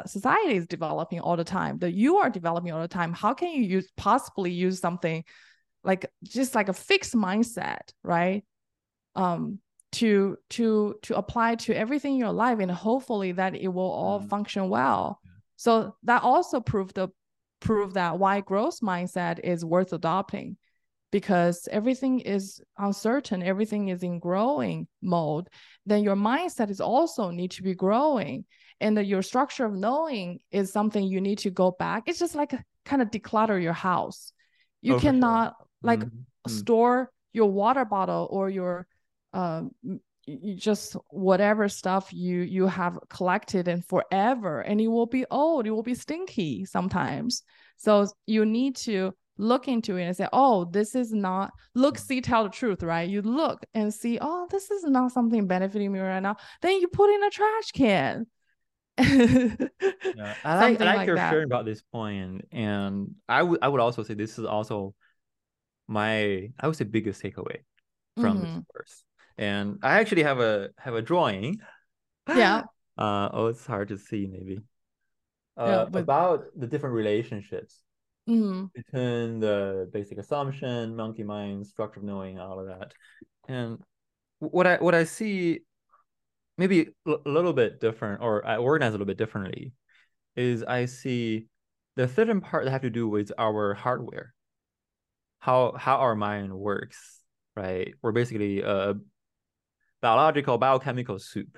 [0.06, 3.50] society is developing all the time that you are developing all the time how can
[3.50, 5.24] you use possibly use something
[5.84, 8.46] like just like a fixed mindset right
[9.16, 9.60] um
[9.94, 14.20] to to to apply to everything in your life and hopefully that it will all
[14.20, 14.30] mm.
[14.30, 15.32] function well yeah.
[15.56, 17.08] so that also proved the
[17.60, 20.58] prove that why growth mindset is worth adopting
[21.12, 25.48] because everything is uncertain everything is in growing mode
[25.86, 28.44] then your mindset is also need to be growing
[28.82, 32.36] and the, your structure of knowing is something you need to go back it's just
[32.36, 32.54] like
[32.84, 34.34] kind of declutter your house
[34.82, 35.68] you oh, cannot sure.
[35.84, 36.52] like mm-hmm.
[36.52, 38.88] store your water bottle or your
[39.34, 39.72] um
[40.26, 45.68] you just whatever stuff you you have collected and forever and it will be old
[45.68, 47.44] it will be stinky sometimes
[47.78, 52.22] so you need to look into it and say, oh, this is not look, see,
[52.22, 53.10] tell the truth, right?
[53.10, 56.38] You look and see, oh, this is not something benefiting me right now.
[56.62, 58.28] Then you put in a trash can.
[58.98, 59.06] yeah,
[60.44, 63.82] I like, I like, like your sharing about this point, and I would I would
[63.82, 64.94] also say this is also
[65.88, 67.58] my I would say biggest takeaway
[68.16, 68.56] from mm-hmm.
[68.56, 69.04] this course.
[69.38, 71.60] And I actually have a have a drawing.
[72.28, 72.64] Yeah.
[72.96, 74.60] Uh oh, it's hard to see maybe.
[75.58, 76.04] Uh, yeah, but...
[76.04, 77.82] about the different relationships
[78.30, 78.66] mm-hmm.
[78.74, 82.94] between the basic assumption, monkey mind, structure of knowing, all of that.
[83.48, 83.80] And
[84.38, 85.62] what I what I see
[86.58, 89.74] maybe a little bit different or I organize a little bit differently
[90.36, 91.48] is I see
[91.96, 94.34] the third part that have to do with our hardware.
[95.40, 97.20] How how our mind works,
[97.56, 97.94] right?
[98.02, 98.96] We're basically a
[100.04, 101.58] biological biochemical soup,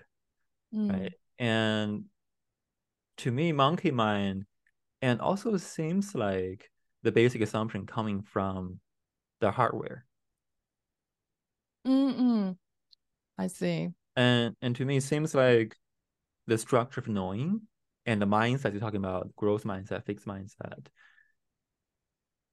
[0.74, 0.92] mm.
[0.92, 1.14] right?
[1.40, 2.06] And
[3.18, 4.46] to me, monkey mind
[5.02, 6.70] and also seems like
[7.02, 8.80] the basic assumption coming from
[9.42, 10.06] the hardware.
[11.88, 12.56] Mm-mm.
[13.38, 13.90] I see.
[14.16, 15.76] And and to me, it seems like
[16.46, 17.62] the structure of knowing
[18.06, 20.86] and the mindset you're talking about, growth mindset, fixed mindset.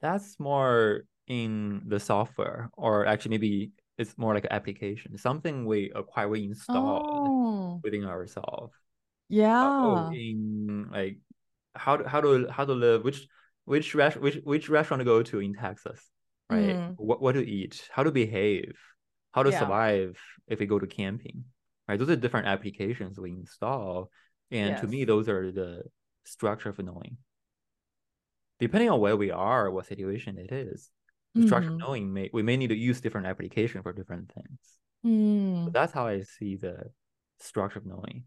[0.01, 5.93] That's more in the software, or actually maybe it's more like an application, something we
[5.95, 7.81] acquire, we install oh.
[7.83, 8.75] within ourselves.
[9.29, 9.69] Yeah.
[9.69, 11.19] Uh, in like
[11.75, 13.27] how to how to how to live which
[13.65, 16.01] which res- which which restaurant to go to in Texas,
[16.51, 16.77] right?
[16.77, 16.95] Mm.
[16.97, 18.77] What what to eat, how to behave,
[19.33, 19.59] how to yeah.
[19.59, 21.45] survive if we go to camping,
[21.89, 21.99] right?
[21.99, 24.11] Those are different applications we install,
[24.51, 24.81] and yes.
[24.81, 25.83] to me, those are the
[26.25, 27.17] structure of knowing.
[28.59, 30.91] Depending on where we are, what situation it is,
[31.37, 31.47] mm-hmm.
[31.47, 34.59] structure knowing may we may need to use different application for different things.
[35.05, 35.65] Mm.
[35.65, 36.91] So that's how I see the
[37.41, 38.25] structure of knowing.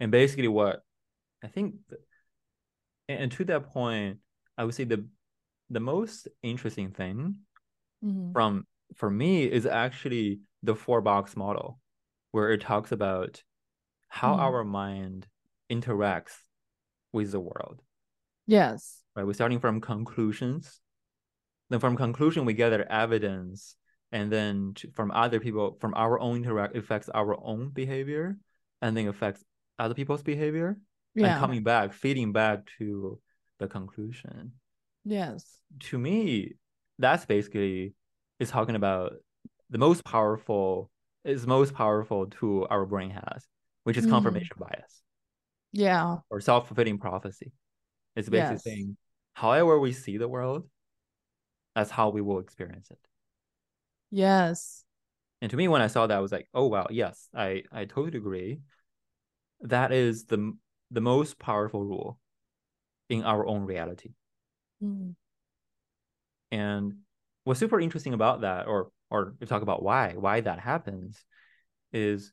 [0.00, 0.82] And basically, what
[1.42, 1.74] I think,
[3.08, 4.18] and to that point,
[4.56, 5.06] I would say the
[5.70, 7.40] the most interesting thing
[8.04, 8.32] mm-hmm.
[8.32, 11.80] from for me is actually the four box model,
[12.32, 13.42] where it talks about
[14.08, 14.40] how mm-hmm.
[14.40, 15.26] our mind
[15.70, 16.34] interacts
[17.12, 17.82] with the world.
[18.46, 19.02] Yes.
[19.14, 19.26] Right.
[19.26, 20.80] We're starting from conclusions.
[21.70, 23.76] Then from conclusion, we gather evidence,
[24.12, 28.36] and then to, from other people, from our own interact affects our own behavior,
[28.82, 29.44] and then affects
[29.78, 30.78] other people's behavior
[31.14, 31.32] yeah.
[31.32, 33.18] and coming back, feeding back to
[33.58, 34.52] the conclusion.
[35.04, 35.44] Yes.
[35.80, 36.54] To me,
[36.98, 37.94] that's basically
[38.38, 39.14] is talking about
[39.70, 40.90] the most powerful
[41.24, 43.44] is most powerful tool our brain has,
[43.82, 44.10] which is mm.
[44.10, 45.02] confirmation bias.
[45.72, 46.18] Yeah.
[46.30, 47.52] Or self-fulfilling prophecy.
[48.14, 48.64] It's basically yes.
[48.64, 48.96] saying
[49.34, 50.68] however we see the world,
[51.76, 52.98] that's how we will experience it.
[54.10, 54.82] Yes.
[55.42, 57.84] And to me, when I saw that, I was like, oh wow, yes, I I
[57.84, 58.60] totally agree.
[59.60, 60.56] That is the
[60.90, 62.18] the most powerful rule
[63.10, 64.14] in our own reality.
[64.82, 65.14] Mm.
[66.50, 66.94] And
[67.44, 71.22] what's super interesting about that, or or to talk about why why that happens,
[71.92, 72.32] is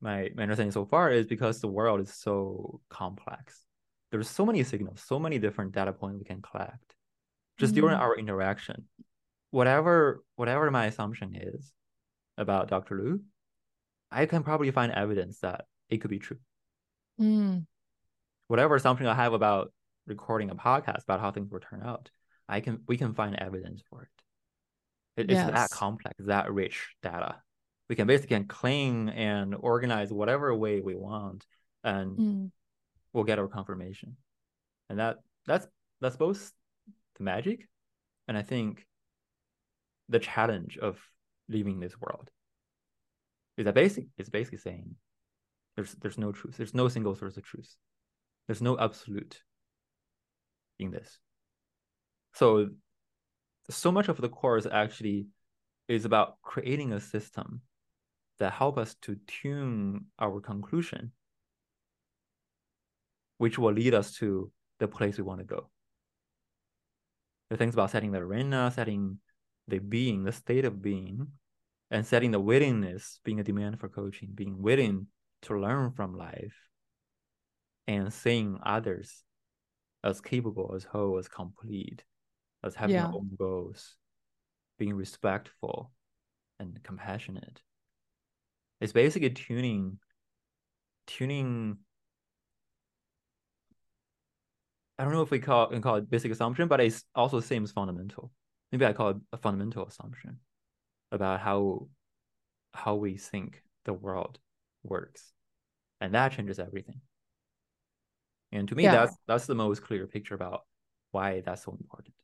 [0.00, 3.62] my my understanding so far is because the world is so complex.
[4.10, 6.97] There's so many signals, so many different data points we can collect
[7.58, 7.80] just mm-hmm.
[7.82, 8.84] during our interaction.
[9.50, 11.72] Whatever whatever my assumption is
[12.36, 12.96] about Dr.
[12.96, 13.20] Lu,
[14.10, 16.38] I can probably find evidence that it could be true.
[17.20, 17.66] Mm.
[18.46, 19.72] Whatever assumption I have about
[20.06, 22.10] recording a podcast about how things will turn out,
[22.48, 25.22] I can we can find evidence for it.
[25.22, 25.48] it yes.
[25.48, 27.36] It's that complex, that rich data.
[27.88, 31.46] We can basically clean and organize whatever way we want,
[31.82, 32.50] and mm.
[33.12, 34.16] we'll get our confirmation.
[34.90, 35.66] And that that's
[36.00, 36.52] that's both
[37.18, 37.68] the magic,
[38.26, 38.86] and I think
[40.08, 40.98] the challenge of
[41.48, 42.30] leaving this world
[43.56, 44.94] is that basic it's basically saying
[45.76, 46.56] there's there's no truth.
[46.56, 47.76] There's no single source of truth.
[48.46, 49.42] There's no absolute
[50.78, 51.18] in this.
[52.34, 52.70] So
[53.70, 55.26] so much of the course actually
[55.88, 57.62] is about creating a system
[58.38, 61.12] that help us to tune our conclusion
[63.38, 64.50] which will lead us to
[64.80, 65.70] the place we want to go.
[67.50, 69.18] The things about setting the arena, setting
[69.66, 71.28] the being, the state of being,
[71.90, 75.06] and setting the willingness, being a demand for coaching, being willing
[75.42, 76.54] to learn from life,
[77.86, 79.24] and seeing others
[80.04, 82.04] as capable, as whole, as complete,
[82.62, 83.04] as having Yeah.
[83.04, 83.96] their own goals,
[84.78, 85.90] being respectful
[86.60, 87.62] and compassionate.
[88.80, 89.98] It's basically tuning,
[91.06, 91.78] tuning.
[94.98, 97.72] I don't know if we call can call it basic assumption, but it also seems
[97.72, 98.32] fundamental.
[98.72, 100.40] Maybe I call it a fundamental assumption
[101.12, 101.88] about how
[102.74, 104.38] how we think the world
[104.82, 105.32] works,
[106.00, 107.00] and that changes everything.
[108.52, 108.92] And to me, Yeah.
[108.92, 110.66] that's that's the most clear picture about
[111.12, 112.14] why that's so important.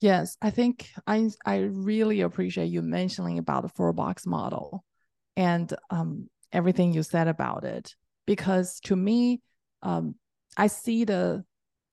[0.00, 4.84] Yes, I think I I really appreciate you mentioning about the four box model
[5.36, 7.94] and um, everything you said about it
[8.26, 9.40] because to me,
[9.82, 10.14] um,
[10.58, 11.44] I see the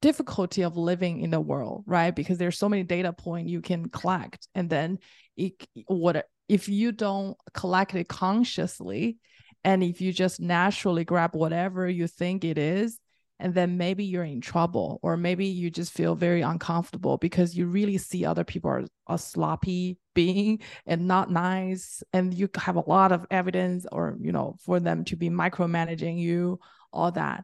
[0.01, 2.13] difficulty of living in the world, right?
[2.13, 4.99] Because there's so many data point you can collect, and then
[5.37, 5.53] it,
[5.87, 9.17] what if you don't collect it consciously,
[9.63, 12.99] and if you just naturally grab whatever you think it is,
[13.39, 17.67] and then maybe you're in trouble or maybe you just feel very uncomfortable because you
[17.67, 22.89] really see other people are a sloppy being and not nice and you have a
[22.89, 26.59] lot of evidence or you know for them to be micromanaging you
[26.93, 27.43] all that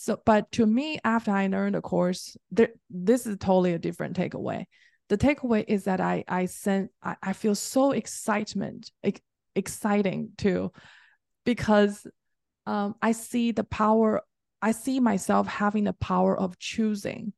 [0.00, 4.16] so but to me after i learned the course there this is totally a different
[4.16, 4.64] takeaway
[5.08, 9.20] the takeaway is that i i sent i, I feel so excitement ex-
[9.54, 10.72] exciting too
[11.44, 12.06] because
[12.66, 14.22] um, i see the power
[14.62, 17.32] I see myself having the power of choosing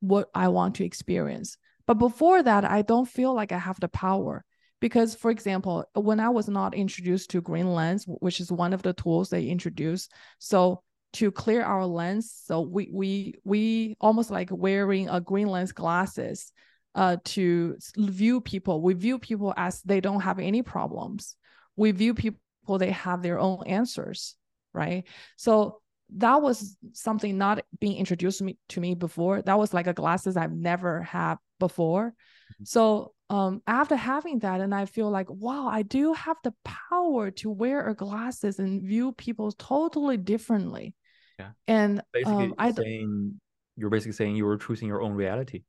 [0.00, 1.56] what I want to experience.
[1.86, 4.44] But before that, I don't feel like I have the power.
[4.80, 8.82] Because, for example, when I was not introduced to green lens, which is one of
[8.82, 10.82] the tools they introduced, so
[11.14, 16.52] to clear our lens, so we we we almost like wearing a green lens glasses
[16.94, 18.80] uh, to view people.
[18.80, 21.36] We view people as they don't have any problems.
[21.76, 22.40] We view people
[22.78, 24.36] they have their own answers,
[24.72, 25.04] right?
[25.36, 25.80] So
[26.16, 29.42] that was something not being introduced to me, to me before.
[29.42, 32.14] That was like a glasses I've never had before.
[32.54, 32.64] Mm-hmm.
[32.64, 37.30] So um, after having that, and I feel like, wow, I do have the power
[37.32, 40.94] to wear a glasses and view people totally differently.
[41.40, 41.50] Yeah.
[41.66, 43.40] And Basically, um, I saying
[43.76, 45.62] you're basically saying you were choosing your own reality.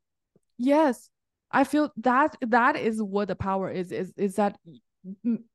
[0.58, 1.10] yes,
[1.52, 3.92] I feel that that is what the power is.
[3.92, 4.56] Is is that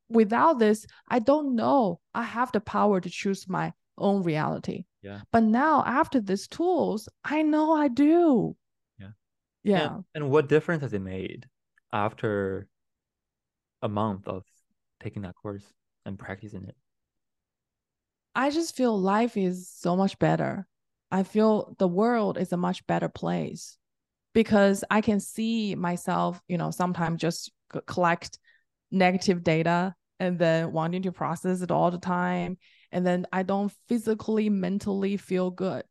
[0.09, 2.01] without this, I don't know.
[2.15, 4.85] I have the power to choose my own reality.
[5.03, 5.21] Yeah.
[5.33, 8.57] But now after these tools, I know I do.
[8.99, 9.13] Yeah.
[9.65, 9.95] Yeah.
[9.95, 11.47] And, and what difference has it made
[11.93, 12.69] after
[13.83, 14.43] a month of
[15.01, 15.65] taking that course
[16.05, 16.77] and practicing it?
[18.37, 20.67] I just feel life is so much better.
[21.11, 23.79] I feel the world is a much better place
[24.35, 27.51] because I can see myself, you know, sometimes just
[27.87, 28.39] collect
[28.91, 32.59] negative data and then wanting to process it all the time.
[32.93, 35.85] And then I don't physically, mentally feel good.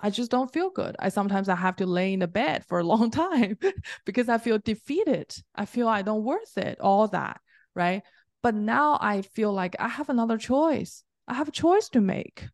[0.00, 0.96] I just don't feel good.
[0.98, 3.58] I sometimes I have to lay in the bed for a long time
[4.06, 5.36] because I feel defeated.
[5.54, 7.38] I feel I don't worth it, all that,
[7.74, 8.02] right?
[8.42, 11.04] But now I feel like I have another choice.
[11.30, 12.46] I have a choice to make.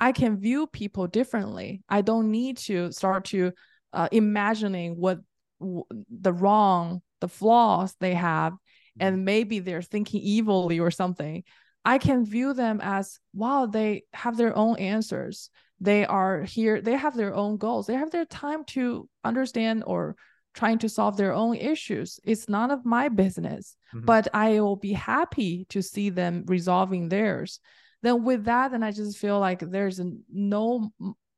[0.00, 1.82] I can view people differently.
[1.88, 3.52] I don't need to start to
[3.92, 5.20] uh, imagining what
[5.60, 8.52] w- the wrong, the flaws they have,
[8.98, 11.44] and maybe they're thinking evilly or something.
[11.84, 15.50] I can view them as wow, they have their own answers.
[15.80, 17.86] They are here, they have their own goals.
[17.86, 20.16] They have their time to understand or
[20.52, 22.18] trying to solve their own issues.
[22.24, 24.06] It's none of my business, Mhm.
[24.06, 27.60] but I will be happy to see them resolving theirs.
[28.06, 30.00] Then with that, then I just feel like there's
[30.32, 30.92] no,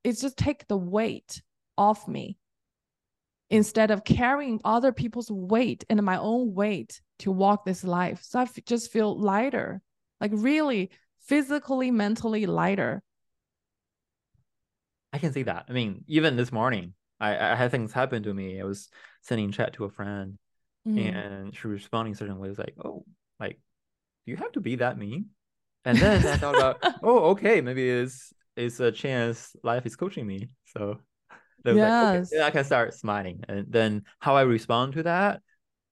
[0.05, 1.41] it's just take the weight
[1.79, 2.37] off me
[3.49, 8.21] instead of carrying other people's weight and my own weight to walk this life.
[8.23, 9.81] So I f- just feel lighter,
[10.21, 10.91] like really
[11.25, 13.03] physically, mentally lighter.
[15.14, 15.64] I can see that.
[15.71, 18.61] I mean, even this morning, I, I had things happen to me.
[18.61, 18.91] I was
[19.23, 20.39] sending chat to a friend
[20.87, 21.14] Mm.
[21.14, 23.07] and she was responding certain ways like, oh,
[23.41, 23.59] like,
[24.27, 25.31] do you have to be that mean?
[25.85, 30.26] And then I thought about, oh, okay, maybe it's it's a chance life is coaching
[30.26, 30.51] me.
[30.66, 30.99] So
[31.64, 33.45] then I like, okay, I can start smiling.
[33.49, 35.43] And then how I respond to that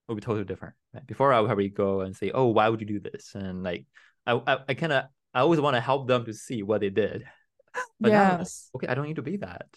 [0.07, 0.75] will be totally different.
[0.93, 1.07] Right?
[1.07, 3.35] Before I would probably go and say, oh, why would you do this?
[3.35, 3.85] And like
[4.27, 7.25] I I, I kinda I always want to help them to see what they did.
[8.01, 8.71] But now yes.
[8.75, 9.67] okay, I don't need to be that.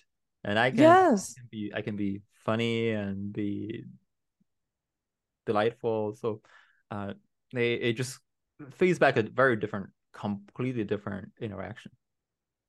[0.45, 1.35] And I can Yes.
[1.37, 3.85] can be I can be funny and be
[5.47, 6.15] delightful.
[6.17, 6.41] So
[6.91, 7.15] uh
[7.53, 8.19] they it just
[8.73, 9.91] feeds back a very different,
[10.21, 11.93] completely different interaction.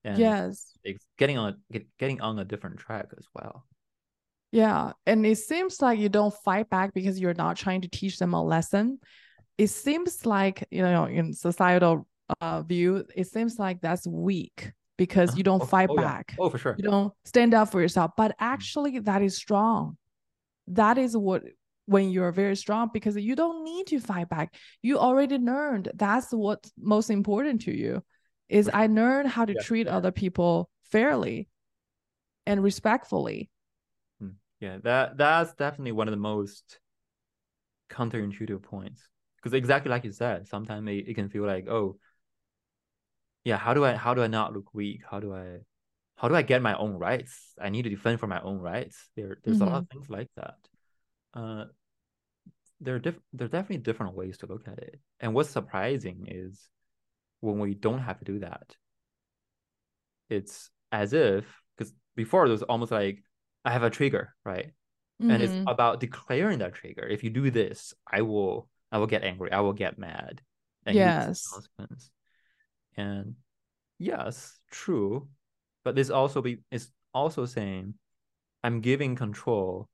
[0.03, 3.65] and yes it's getting on get, getting on a different track as well.
[4.51, 4.93] Yeah.
[5.05, 8.33] And it seems like you don't fight back because you're not trying to teach them
[8.33, 8.99] a lesson.
[9.57, 12.07] It seems like, you know, in societal
[12.41, 16.01] uh, view, it seems like that's weak because you don't Oh, fight oh, yeah.
[16.01, 16.35] back.
[16.39, 16.75] Oh, for sure.
[16.77, 18.11] You don't stand up for yourself.
[18.17, 19.97] But actually, that is strong.
[20.67, 21.43] That is what
[21.85, 24.55] when you're very strong because you don't need to fight back.
[24.81, 25.91] You already learned.
[25.93, 28.03] That's what's most important to you.
[28.49, 29.61] Is I learned how to Yeah.
[29.61, 31.47] treat other people fairly
[32.45, 33.49] and respectfully.
[34.19, 34.31] Hmm.
[34.59, 36.79] Yeah, that that's definitely one of the most
[37.89, 39.07] counterintuitive points.
[39.37, 41.97] Because exactly like you said, sometimes it, it can feel like, oh,
[43.43, 45.01] yeah, how do I how do I not look weak?
[45.09, 45.59] How do I
[46.15, 47.53] how do I get my own rights?
[47.59, 49.09] I need to defend for my own rights.
[49.15, 49.97] There there's a lot of mm-hmm.
[49.97, 50.55] things like that.
[51.33, 51.65] Uh
[52.79, 54.99] there are diff- there are definitely different ways to look at it.
[55.19, 56.67] And what's surprising is
[57.39, 58.75] when we don't have to do that.
[60.29, 61.45] It's as if
[61.77, 63.23] because before it was almost like
[63.63, 64.71] I have a trigger, right?
[65.29, 65.71] and it's Mhm.
[65.71, 67.07] about declaring that trigger.
[67.07, 69.51] If you do this, I will I will get angry.
[69.51, 70.41] I will get mad.
[70.85, 72.11] And you face the Yes.
[72.97, 73.35] And
[73.99, 75.29] yes, true.
[75.83, 77.93] But this also be is also saying
[78.63, 79.89] I'm giving control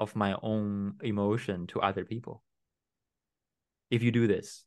[0.00, 2.42] of my own emotion to other people.
[3.90, 4.64] If you do this,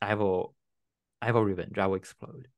[0.00, 0.54] I will
[1.20, 1.78] I will revenge.
[1.78, 2.48] I will explode.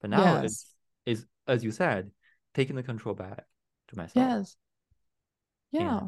[0.00, 0.44] But now yes.
[0.44, 0.74] it's
[1.06, 2.10] is as you said,
[2.54, 3.44] taking the control back
[3.88, 4.14] to myself.
[4.14, 4.56] Yes.
[5.72, 5.80] Yeah.
[5.80, 6.00] Yeah.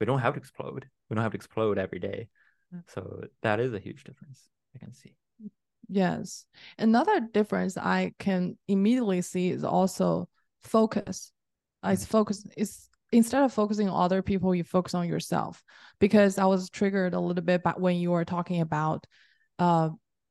[0.00, 0.86] we don't have to explode.
[1.08, 2.28] We don't have to explode every day.
[2.88, 5.14] So that is a huge difference I can see.
[5.88, 6.44] Yes.
[6.76, 10.28] Another difference I can immediately see is also
[10.60, 11.30] focus.
[11.84, 15.62] Uh, It's focus is instead of focusing on other people, you focus on yourself.
[16.00, 19.06] Because I was triggered a little bit by when you were talking about
[19.58, 19.90] uh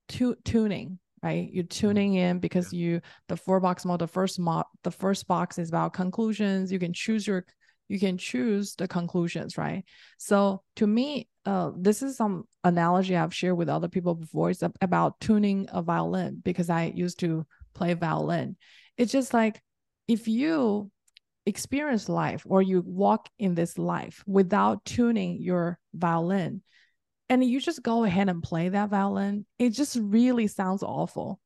[0.09, 1.49] tu- tuning, right?
[1.51, 5.57] You're tuning in because you the four box model, the first mo- the first box
[5.57, 6.71] is about conclusions.
[6.71, 7.45] You can choose your
[7.87, 9.83] you can choose the conclusions, right?
[10.17, 14.49] So to me, uh, this is some analogy I've shared with other people before.
[14.49, 18.55] It's about tuning a violin because I used to play violin.
[18.97, 19.61] It's just like
[20.07, 20.91] if you
[21.45, 26.61] experience life or you walk in this life without tuning your violin
[27.29, 31.39] and you just go ahead and play that violin, it just really sounds awful.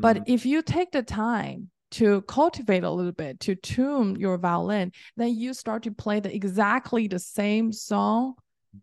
[0.00, 4.38] But Mm, if you take the time to cultivate a little bit, to tune your
[4.38, 8.34] violin, then you start to play the exactly the same song.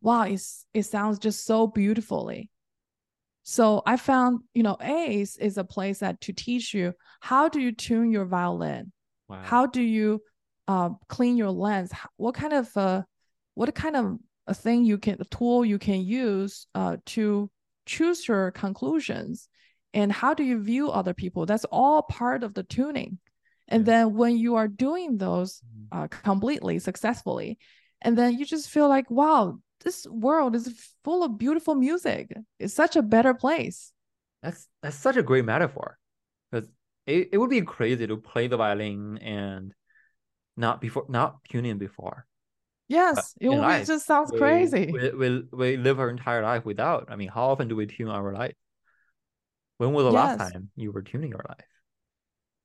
[0.01, 2.49] Wow, it's, it sounds just so beautifully.
[3.43, 7.60] So I found, you know, ACE is a place that to teach you how do
[7.60, 8.91] you tune your violin?
[9.28, 9.39] wow.
[9.41, 10.22] How do you
[10.70, 11.91] uh, clean your lens?
[12.17, 13.03] What kind of uh,
[13.55, 17.51] what kind of a thing you can a tool you can use uh, to
[17.88, 19.49] choose your conclusions?
[19.93, 21.47] And how do you view other people?
[21.47, 23.20] That's all part of the tuning.
[23.67, 23.86] And Yeah.
[23.86, 27.57] then when you are doing those Mm, uh, completely successfully,
[28.01, 32.32] and then you just feel like, wow, this world is full of beautiful music.
[32.59, 33.93] It's such a better place.
[34.43, 35.97] That's that's such a great metaphor.
[36.51, 36.70] Because
[37.05, 39.74] it, it would be crazy to play the violin and
[40.60, 42.26] not before not tuning before.
[42.89, 44.91] Yes, uh, it be, life, just sounds We- crazy.
[44.91, 47.07] We, we we live our entire life without.
[47.10, 48.55] I mean, how often do we tune our life?
[49.78, 51.66] When was the last time you were tuning your life?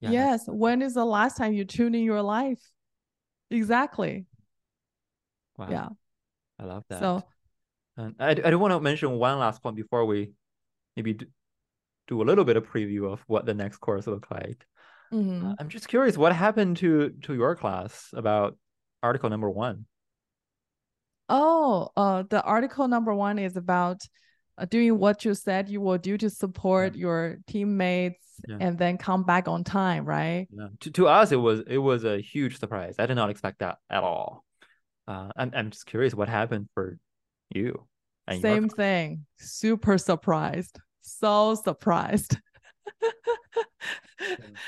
[0.00, 0.44] Yeah, yes.
[0.48, 2.60] When is the last time you tuned in your life?
[3.50, 4.26] Exactly.
[5.56, 5.68] Wow.
[5.70, 5.88] Yeah.
[6.58, 6.98] I love that.
[6.98, 7.22] So
[7.96, 10.32] And I, I do want to mention one last point before we
[10.96, 11.26] maybe do,
[12.08, 14.66] do a little bit of preview of what the next course look like.
[15.12, 15.54] Mhm.
[15.58, 18.56] I'm just curious, what happened to to your class about
[19.02, 19.86] article number one?
[21.28, 24.02] oh, uh, the article number one is about
[24.58, 28.58] uh, doing what you said you will do to support your teammates Yeah.
[28.60, 30.46] and then come back on time, right?
[30.50, 30.68] Yeah.
[30.80, 32.96] To to us, it was it was a huge surprise.
[32.98, 34.44] I did not expect that at all.
[35.08, 36.98] Uh, I'm I'm just curious what happened for
[37.54, 37.86] you.
[38.40, 39.26] Same thing.
[39.38, 40.78] Super surprised.
[41.02, 42.36] So surprised.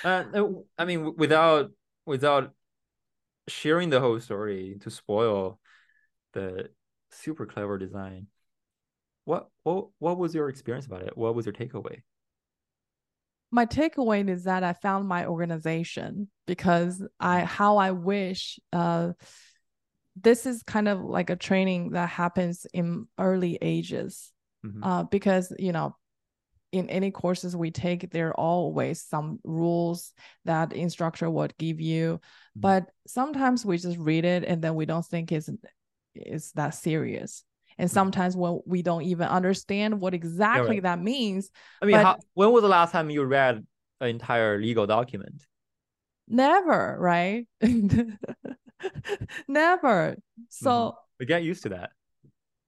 [0.05, 0.25] Uh,
[0.79, 1.71] I mean, without
[2.05, 2.53] without
[3.49, 5.59] sharing the whole story to spoil
[6.33, 6.71] the
[7.11, 8.29] super clever design,
[9.25, 11.17] what what what was your experience about it?
[11.17, 12.03] What was your takeaway?
[13.51, 19.13] my takeaway is that I found my organization because I how I wish uh
[20.21, 24.33] this is kind of like a training that happens in early ages
[24.65, 24.81] Mhm.
[24.83, 25.97] uh because you know
[26.77, 30.13] in any courses we take there are always some rules
[30.45, 32.21] that instructor would give you
[32.57, 32.63] Mhm.
[32.63, 35.51] but sometimes we just read it and then we don't think it's
[36.15, 37.45] it's that serious
[37.79, 37.95] and Mhm.
[37.95, 40.83] sometimes when we don't even understand what exactly right.
[40.85, 41.51] that means
[41.83, 43.67] I mean, how, when was the last time you read
[44.01, 45.43] an entire legal document.
[46.29, 47.47] Never, right?
[49.49, 50.17] Never.
[50.49, 50.95] So Mhm.
[51.21, 51.91] we get used to that.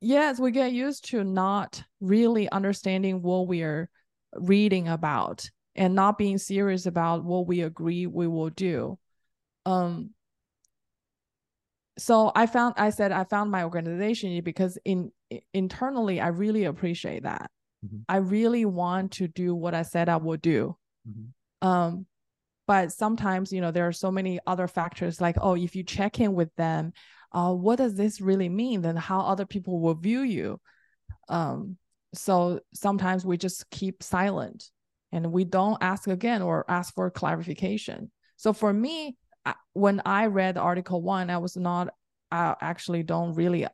[0.00, 3.88] yes, we get used to not really understanding what we are
[4.34, 8.98] reading about and not being serious about what we agree we will do.
[9.66, 10.10] Um
[11.98, 15.10] so I found I said I found my organization because in
[15.52, 17.50] internally I really appreciate that.
[17.84, 18.04] Mhm.
[18.08, 20.76] I really want to do what I said I would do.
[21.08, 21.32] Mhm.
[21.66, 22.06] Um
[22.66, 26.20] but sometimes you know there are so many other factors like oh if you check
[26.20, 26.92] in with them
[27.32, 30.60] uh what does this really mean then how other people will view you
[31.28, 31.76] um
[32.14, 34.70] so sometimes we just keep silent
[35.12, 39.16] and we don't ask again or ask for clarification so for me
[39.72, 41.88] when i read article 1 i was not
[42.30, 43.66] i actually don't really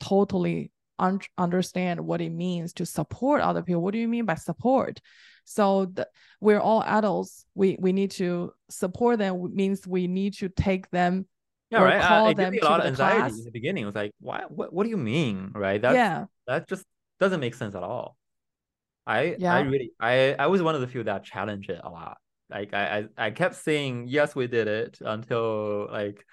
[0.00, 4.34] totally un- understand what it means to support other people what do you mean by
[4.34, 5.00] support
[5.44, 6.06] so the,
[6.40, 11.26] we're all adults we we need to support them means we need to take them
[11.70, 12.02] Yeah, right.
[12.02, 13.38] Call it gave me a lot of anxiety class.
[13.38, 13.82] in the beginning.
[13.82, 14.44] It was like, why?
[14.48, 14.74] What?
[14.74, 15.52] What do you mean?
[15.54, 15.80] Right?
[15.80, 16.84] That's, yeah that just
[17.22, 18.16] doesn't make sense at all.
[19.06, 19.54] I Yeah.
[19.54, 22.18] I really I I was one of the few that challenged it a lot.
[22.50, 22.84] Like I
[23.16, 26.24] I, I kept saying yes, we did it until like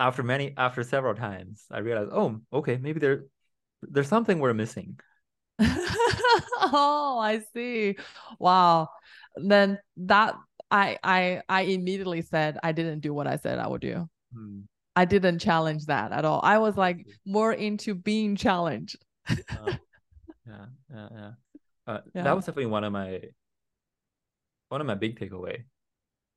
[0.00, 3.24] after many after several times, I realized, oh, okay, maybe there
[3.82, 4.98] there's something we're missing.
[5.60, 7.96] oh i see
[8.38, 8.88] wow
[9.36, 10.34] then that
[10.70, 14.60] i i i immediately said i didn't do what i said i would do Hmm.
[14.94, 18.98] i didn't challenge that at all i was like more into being challenged
[19.28, 19.76] Uh,
[20.46, 21.30] yeah, yeah, yeah.
[21.86, 22.22] Uh, Yeah.
[22.24, 23.20] That was definitely one of my
[24.68, 25.64] one of my big takeaway,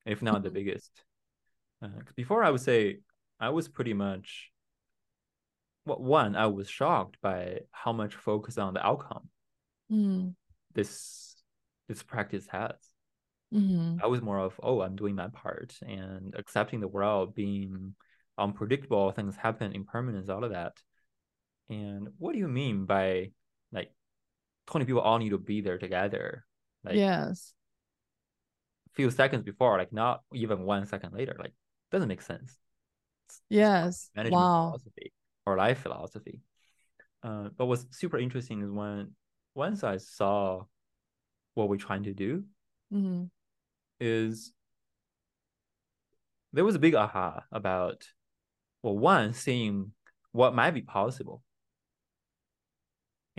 [0.05, 0.53] if not the Mhm.
[0.53, 1.03] biggest.
[1.81, 2.99] Uh, before, I would say
[3.39, 4.51] I was pretty much.
[5.85, 9.29] Well, one, I was shocked by how much focus on the outcome
[9.89, 10.35] mm,
[10.73, 11.35] this
[11.87, 12.75] this practice has.
[13.51, 17.95] mhm, I was more of, oh, I'm doing my part and accepting the world being
[18.37, 20.77] unpredictable, things happen, impermanence, all of that.
[21.69, 23.31] And what do you mean by
[24.69, 26.45] 20 people all need to be there together?
[26.83, 27.53] Like yes
[28.91, 31.53] a few seconds before, like not even one second later, like
[31.91, 32.57] doesn't make sense.
[33.27, 35.13] It's- it's yes management wow philosophy
[35.45, 36.41] or life philosophy.
[37.23, 39.15] Uh, but what's super interesting is when
[39.55, 40.63] once I saw
[41.55, 42.45] what we're trying to do,
[42.91, 43.29] Mhm,
[43.99, 44.53] is
[46.53, 48.07] there was a big aha about
[48.83, 49.93] well one seeing
[50.31, 51.43] what might be possible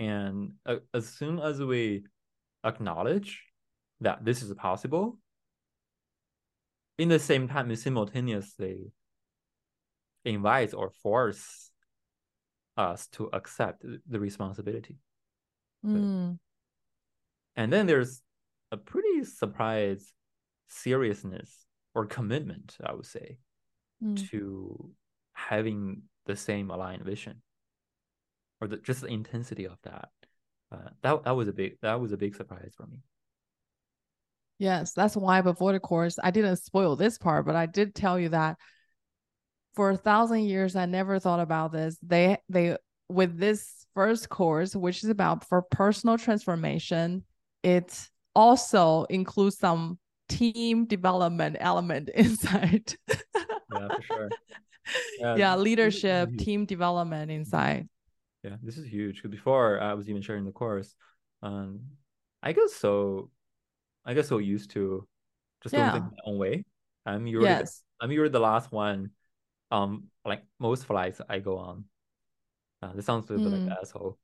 [0.01, 2.03] and uh, as soon as we
[2.65, 3.43] acknowledge
[3.99, 5.19] that this is possible
[6.97, 8.91] in the same time it simultaneously
[10.25, 11.69] invites or force
[12.77, 14.97] us to accept the responsibility.
[15.85, 16.39] Mm,
[17.55, 18.21] and then there's
[18.71, 20.13] a pretty surprise
[20.67, 23.37] seriousness or commitment i would say
[24.01, 24.29] mm.
[24.29, 24.89] to
[25.33, 27.41] having the same aligned vision
[28.61, 30.09] or the, just the intensity of that
[30.71, 32.99] uh, that that was a big that was a big surprise for me
[34.61, 38.19] Yes, that's why before the course, I didn't spoil this part, but I did tell
[38.19, 38.59] you that
[39.73, 41.97] for a thousand years, I never thought about this.
[42.03, 42.77] They they
[43.09, 47.23] with this first course, which is about for personal transformation,
[47.63, 49.97] it also includes some
[50.29, 52.93] team development element inside.
[53.09, 54.29] yeah for sure
[55.19, 57.89] yeah, this leadership, team development inside.
[58.43, 60.95] Yeah this is huge because before i was even sharing the course
[61.43, 61.79] um
[62.43, 63.29] i guess so
[64.05, 65.07] i guess so used to
[65.63, 65.91] just doing Yeah.
[65.91, 66.65] things my own way
[67.05, 67.83] i'm usually Yes.
[68.01, 69.11] I'm usually the last one.
[69.71, 71.85] Um, like most flights I go on.
[72.81, 73.67] Uh, this sounds a little bit like Mm.
[73.67, 74.17] an asshole.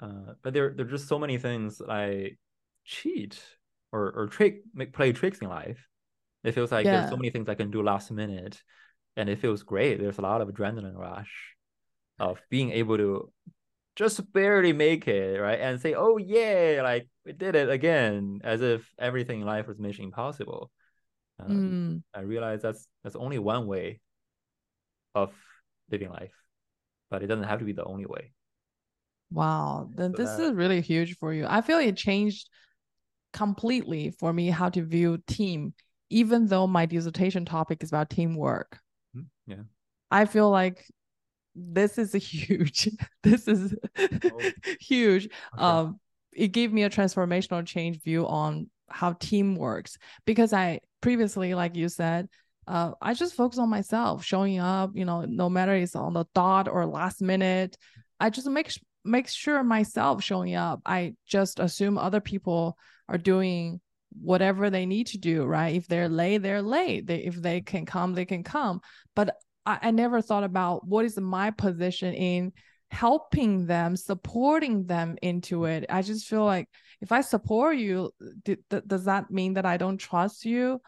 [0.00, 2.32] Uh, but there there are just so many things I
[2.84, 3.40] cheat
[3.92, 5.88] or or trick make play tricks in life.
[6.44, 8.62] It feels like there's so many things I can do last minute,
[9.16, 10.00] and it feels great.
[10.00, 11.51] There's a lot of adrenaline rush
[12.22, 13.32] of being able to
[13.96, 18.62] just barely make it right and say, "Oh yeah, like we did it again," as
[18.62, 20.70] if everything in life was mission impossible.
[21.40, 22.02] Uh, Mm.
[22.14, 24.00] I realize that's that's only one way
[25.14, 25.32] of
[25.90, 26.34] living life,
[27.10, 28.32] but it doesn't have to be the only way.
[29.30, 31.46] Wow, then So this that- is really huge for you.
[31.48, 32.48] I feel it changed
[33.32, 35.74] completely for me how to view team,
[36.10, 38.78] even though my dissertation topic is about teamwork.
[39.16, 39.64] Mhm, Yeah.
[40.10, 40.86] I feel like
[41.54, 42.88] this is a huge,
[43.22, 43.74] this is
[44.80, 45.28] huge.
[45.52, 45.66] for sure.
[45.66, 46.00] Um,
[46.32, 51.76] it gave me a transformational change view on how team works because I previously, like
[51.76, 52.28] you said,
[52.66, 54.92] uh, I just focus on myself, showing up.
[54.94, 57.76] You know, no matter it's on the dot or last minute,
[58.20, 58.72] I just make
[59.04, 60.80] make sure myself showing up.
[60.86, 62.76] I just assume other people
[63.08, 63.80] are doing
[64.20, 65.74] whatever they need to do, right?
[65.74, 67.06] If they're late, they're late.
[67.06, 68.80] They, if they can come, they can come.
[69.16, 69.34] But
[69.66, 72.52] I, I never thought about what is my position in
[72.90, 75.86] helping them, supporting them into it.
[75.88, 76.68] I just feel like
[77.00, 78.10] if I support you,
[78.44, 80.80] th- does that mean that I don't trust you?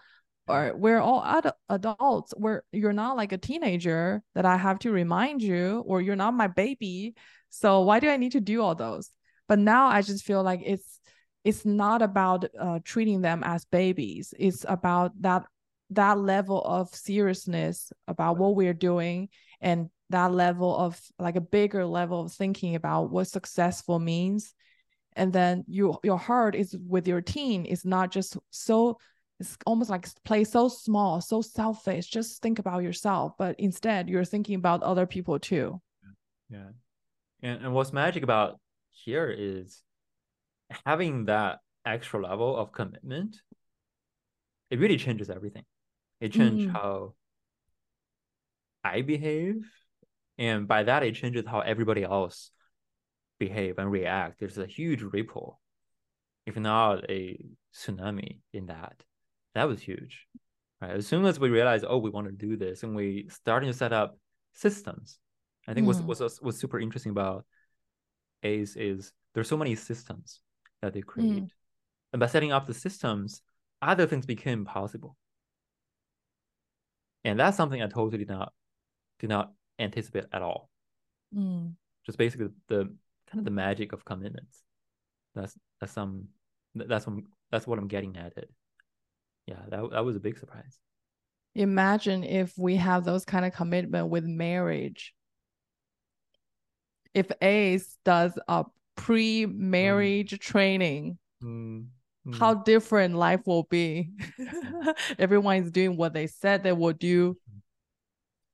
[0.46, 2.34] Or we're all ad- adults.
[2.36, 6.34] We're you're not like a teenager that I have to remind you, or you're not
[6.34, 7.14] my baby.
[7.48, 9.10] So why do I need to do all those?
[9.48, 11.00] But now I just feel like it's
[11.44, 14.34] it's not about uh, treating them as babies.
[14.38, 15.44] It's about that
[15.90, 19.28] that level of seriousness about what we're doing
[19.60, 24.54] and that level of like a bigger level of thinking about what successful means.
[25.16, 27.64] And then you your heart is with your team.
[27.64, 28.98] Is not just so
[29.40, 32.06] it's almost like play so small so selfish.
[32.06, 33.32] Just think about yourself.
[33.38, 35.80] But instead you're thinking about other people too.
[36.50, 36.68] Yeah.
[37.42, 38.58] And, and what's magic about
[38.90, 39.82] here is
[40.86, 43.40] having that extra level of commitment
[44.70, 45.64] it really changes everything
[46.20, 46.72] it changed mm.
[46.72, 47.14] how
[48.82, 49.56] i behave
[50.38, 52.50] and by that it changes how everybody else
[53.38, 55.60] behave and react there's a huge ripple
[56.46, 57.38] if not a
[57.74, 59.02] tsunami in that
[59.54, 60.26] that was huge
[60.80, 63.70] right as soon as we realized oh we want to do this and we starting
[63.70, 64.16] to set up
[64.52, 65.18] systems
[65.66, 65.88] i think mm.
[65.88, 67.44] what's, what's what's super interesting about
[68.42, 70.40] ace is there's so many systems
[70.80, 71.50] that they create mm.
[72.12, 73.42] and by setting up the systems
[73.82, 75.16] other things became possible
[77.24, 78.52] and that's something i totally did not
[79.18, 80.70] did not anticipate at all.
[81.34, 81.74] Mm.
[82.06, 82.94] Just basically the
[83.30, 84.62] kind of the magic of commitments.
[85.34, 86.28] That's that's some
[86.74, 88.50] that's what that's what I'm getting at it.
[89.46, 90.78] Yeah, that that was a big surprise.
[91.54, 95.14] Imagine if we have those kind of commitment with marriage.
[97.14, 98.64] If Ace does a
[98.96, 100.40] pre-marriage mm.
[100.40, 101.86] training, mm.
[102.26, 102.38] Mm.
[102.38, 104.10] how different life will be.
[105.18, 107.36] Everyone is doing what they said they will do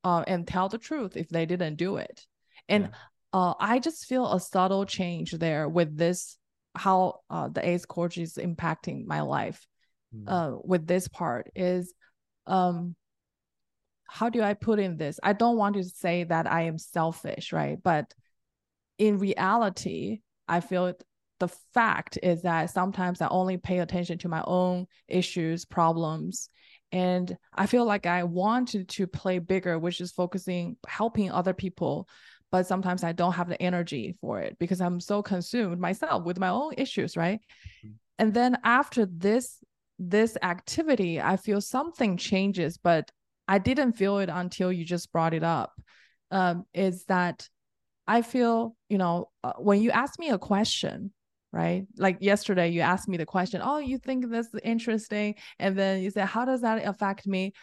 [0.03, 2.25] uh, and tell the truth if they didn't do it.
[2.67, 2.89] And yeah.
[3.31, 6.37] uh, I just feel a subtle change there with this,
[6.75, 9.65] how uh, the ACE course is impacting my life
[10.13, 10.23] mm.
[10.27, 11.93] uh, with this part is,
[12.47, 12.95] um,
[14.05, 15.17] how do I put in this?
[15.23, 17.81] I don't want to say that I am selfish, right?
[17.81, 18.13] But
[18.97, 20.19] in reality,
[20.49, 20.93] I feel
[21.41, 26.49] the fact is that sometimes I only pay attention to my own issues, problems,
[26.91, 32.07] and i feel like i wanted to play bigger which is focusing helping other people
[32.51, 36.39] but sometimes i don't have the energy for it because i'm so consumed myself with
[36.39, 37.39] my own issues right
[37.85, 37.93] mm-hmm.
[38.19, 39.57] and then after this
[39.99, 43.09] this activity i feel something changes but
[43.47, 45.73] i didn't feel it until you just brought it up
[46.31, 47.47] um, is that
[48.07, 51.11] i feel you know uh, when you ask me a question
[51.51, 51.85] right?
[51.97, 55.35] Like yesterday, you asked me the question, Oh, you think this is interesting?
[55.59, 57.53] And then you said, How does that affect me?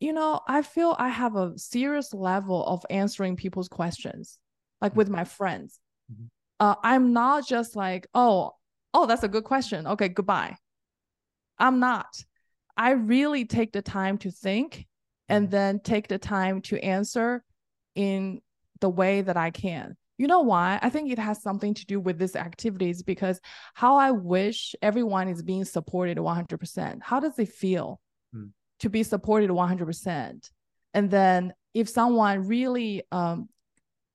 [0.00, 4.38] You know, I feel I have a serious level of answering people's questions,
[4.80, 5.78] like with my friends.
[6.12, 6.26] Mm-hmm.
[6.60, 8.52] Uh, I'm not just like, Oh,
[8.92, 9.86] oh, that's a good question.
[9.86, 10.56] Okay, goodbye.
[11.58, 12.08] I'm not.
[12.76, 14.86] I really take the time to think
[15.28, 15.52] and mm-hmm.
[15.52, 17.44] then take the time to answer
[17.94, 18.40] in
[18.80, 19.96] the way that I can.
[20.18, 20.78] You know why?
[20.82, 23.40] I think it has something to do with this activities because
[23.74, 27.02] how I wish everyone is being supported 100%.
[27.02, 28.00] How does it feel
[28.32, 28.46] hmm.
[28.80, 30.50] to be supported 100%?
[30.94, 33.48] And then if someone really, um,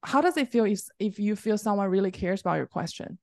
[0.04, 3.18] how does it feel if, if you feel someone really cares about your question?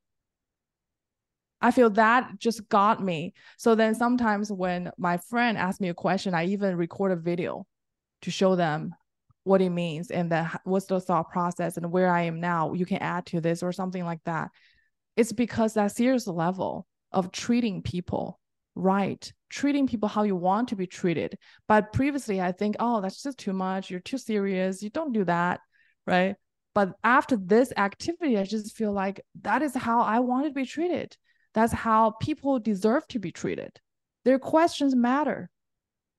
[1.61, 3.33] I feel that just got me.
[3.57, 7.67] So then sometimes when my friend asks me a question, I even record a video
[8.23, 8.95] to show them
[9.45, 12.73] what it means and that what's the thought process and where I am now.
[12.73, 14.51] You can add to this or something like that.
[15.17, 18.41] It's because that serious level of treating people
[18.75, 21.39] right, treating people how you want to be treated.
[21.69, 23.91] But previously, I think, oh, that's just too much.
[23.91, 24.83] You're too serious.
[24.83, 25.61] You don't do that,
[26.07, 26.37] right?
[26.75, 30.67] But after this activity, I just feel like that is how I want to be
[30.67, 31.17] treated.
[31.53, 33.79] That's how people deserve to be treated.
[34.25, 35.51] Their questions matter.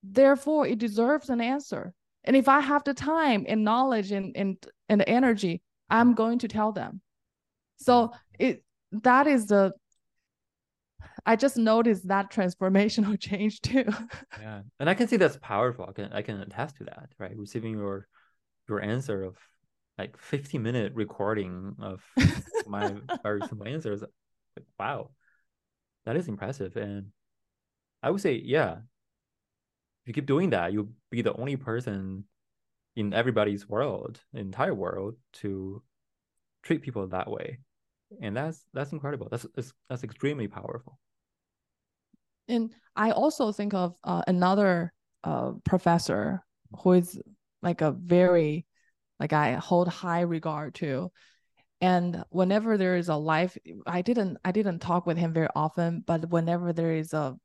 [0.01, 1.93] Therefore, it deserves an answer.
[2.25, 4.57] And if I have the time and knowledge and and,
[4.89, 7.01] and the energy, I'm going to tell them.
[7.77, 9.73] So it that is the
[11.25, 13.85] I just noticed that transformational change too.
[14.39, 14.61] yeah.
[14.79, 15.85] And I can see that's powerful.
[15.87, 17.35] I can I can attest to that, right?
[17.35, 18.07] Receiving your
[18.67, 19.37] your answer of
[19.97, 22.03] like 15 minute recording of
[22.67, 24.01] my very simple answers.
[24.01, 25.11] Like, wow.
[26.05, 26.75] That is impressive.
[26.75, 27.07] And
[28.03, 28.77] I would say, yeah,
[30.05, 32.25] if you keep doing that, you'll be the only person
[32.95, 35.81] in everybody's world, the entire world, to
[36.61, 37.57] treat people that way,
[38.21, 39.27] and that's that's incredible.
[39.31, 39.47] That's
[39.89, 40.99] that's, extremely powerful.
[42.47, 44.93] And I also think of uh, another
[45.23, 46.43] uh, professor
[46.83, 47.19] who is
[47.63, 48.67] like a very,
[49.19, 51.11] like I hold high regard to.
[51.81, 56.03] And whenever there is a life, I didn't I didn't talk with him very often,
[56.05, 57.35] but whenever there is a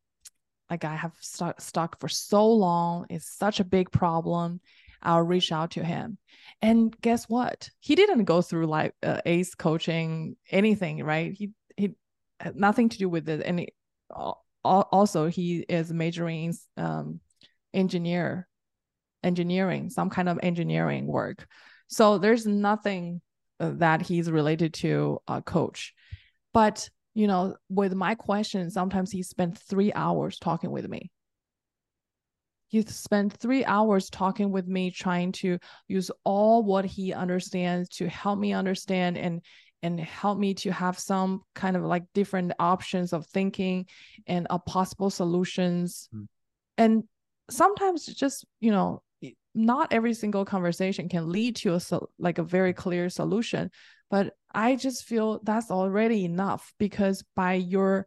[0.71, 4.61] like I have stuck stuck for so long, it's such a big problem.
[5.03, 6.19] I'll reach out to him.
[6.63, 7.71] And guess what?
[7.81, 11.33] He didn't go through like uh, ACE coaching, anything, right?
[11.33, 11.95] He he
[12.39, 13.43] had nothing to do with it.
[13.45, 13.67] And
[14.65, 17.21] also he is majoring in um,
[17.73, 18.47] engineer,
[19.23, 21.47] engineering, some kind of engineering work.
[21.89, 23.21] So there's nothing
[23.59, 25.95] uh, that he's related to a coach.
[26.53, 31.11] But you know, with my question, sometimes he spent three hours talking with me
[32.71, 35.59] he spent three hours talking with me trying to
[35.89, 39.43] use all what he understands to help me understand and
[39.83, 43.87] and help me to have some kind of like different options of thinking
[44.27, 46.27] and a possible solutions mm.
[46.79, 47.03] and
[47.51, 49.03] sometimes just you know
[49.53, 51.81] not every single conversation can lead to a
[52.21, 53.69] like a very clear solution
[54.11, 58.07] but i just feel that's already enough because by your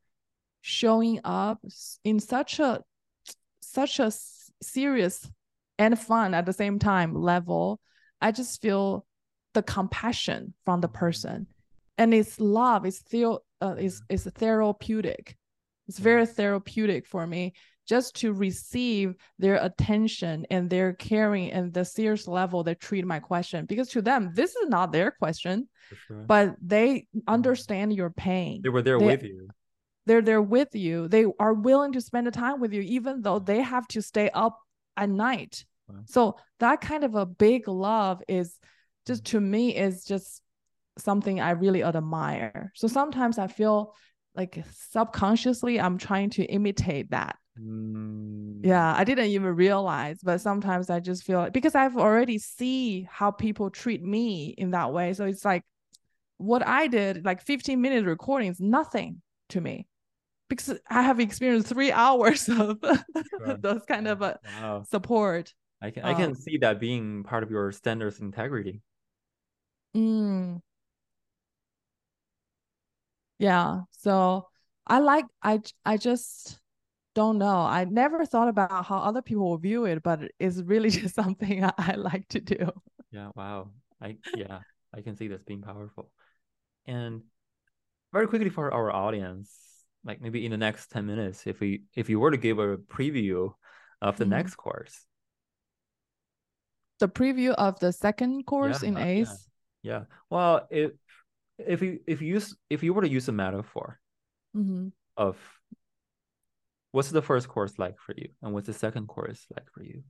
[0.61, 1.59] showing up
[2.03, 2.81] in such a
[3.61, 4.11] such a
[4.61, 5.29] serious
[5.77, 7.79] and fun at the same time level,
[8.21, 9.05] I just feel
[9.53, 11.47] the compassion from the person,
[11.97, 12.85] and it's love.
[12.85, 15.37] It's theo, uh, it's it's therapeutic.
[15.87, 17.53] It's very therapeutic for me
[17.87, 23.19] just to receive their attention and their caring and the serious level they treat my
[23.19, 23.65] question.
[23.65, 25.67] Because to them this is not their question
[26.07, 26.23] sure.
[26.27, 27.19] but they mm-hmm.
[27.27, 28.61] understand your pain.
[28.63, 29.49] They were there they, with you.
[30.05, 31.07] They're there with you.
[31.07, 34.29] They are willing to spend the time with you even though they have to stay
[34.29, 34.59] up
[34.95, 35.65] at night.
[35.89, 35.95] Wow.
[36.05, 38.57] so that kind of a big love is
[39.05, 40.41] just to me is just
[40.97, 42.71] something i really admire.
[42.75, 43.93] So sometimes i feel
[44.35, 48.59] like subconsciously i'm trying to imitate that mm.
[48.63, 53.07] yeah i didn't even realize but sometimes i just feel like because i've already see
[53.11, 55.63] how people treat me in that way so it's like
[56.37, 59.87] what i did like 15 minute recording is nothing to me
[60.49, 63.57] because I have experienced three hours of sure.
[63.61, 64.83] those kind of uh, wow.
[64.83, 65.53] support.
[65.81, 68.81] I can I can um, see that being part of your standards integrity.
[69.95, 70.61] Mm.
[73.39, 73.81] Yeah.
[73.91, 74.47] So
[74.87, 76.57] I like I I just
[77.15, 77.57] don't know.
[77.57, 81.63] I never thought about how other people will view it, but it's really just something
[81.63, 82.71] I, I like to do.
[83.11, 83.29] Yeah.
[83.35, 83.69] Wow.
[84.01, 84.59] I yeah
[84.93, 86.11] I can see this being powerful,
[86.85, 87.21] and
[88.11, 89.49] very quickly for our audience,
[90.05, 92.77] like maybe in the next 10 minutes if we if you were to give a
[92.77, 93.53] preview
[94.01, 94.31] of the mm-hmm.
[94.31, 95.05] next course
[96.99, 99.49] the preview of the second course yeah, in ace
[99.81, 99.91] yeah.
[99.91, 100.03] yeah.
[100.29, 100.91] well if
[101.57, 103.99] if you if you use if you were to use a metaphor
[104.55, 104.89] mm-hmm.
[105.17, 105.37] of
[106.93, 110.01] what's the first course like for you and what's the second course like for you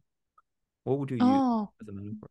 [0.83, 1.69] what would you use oh.
[1.81, 2.29] as a metaphor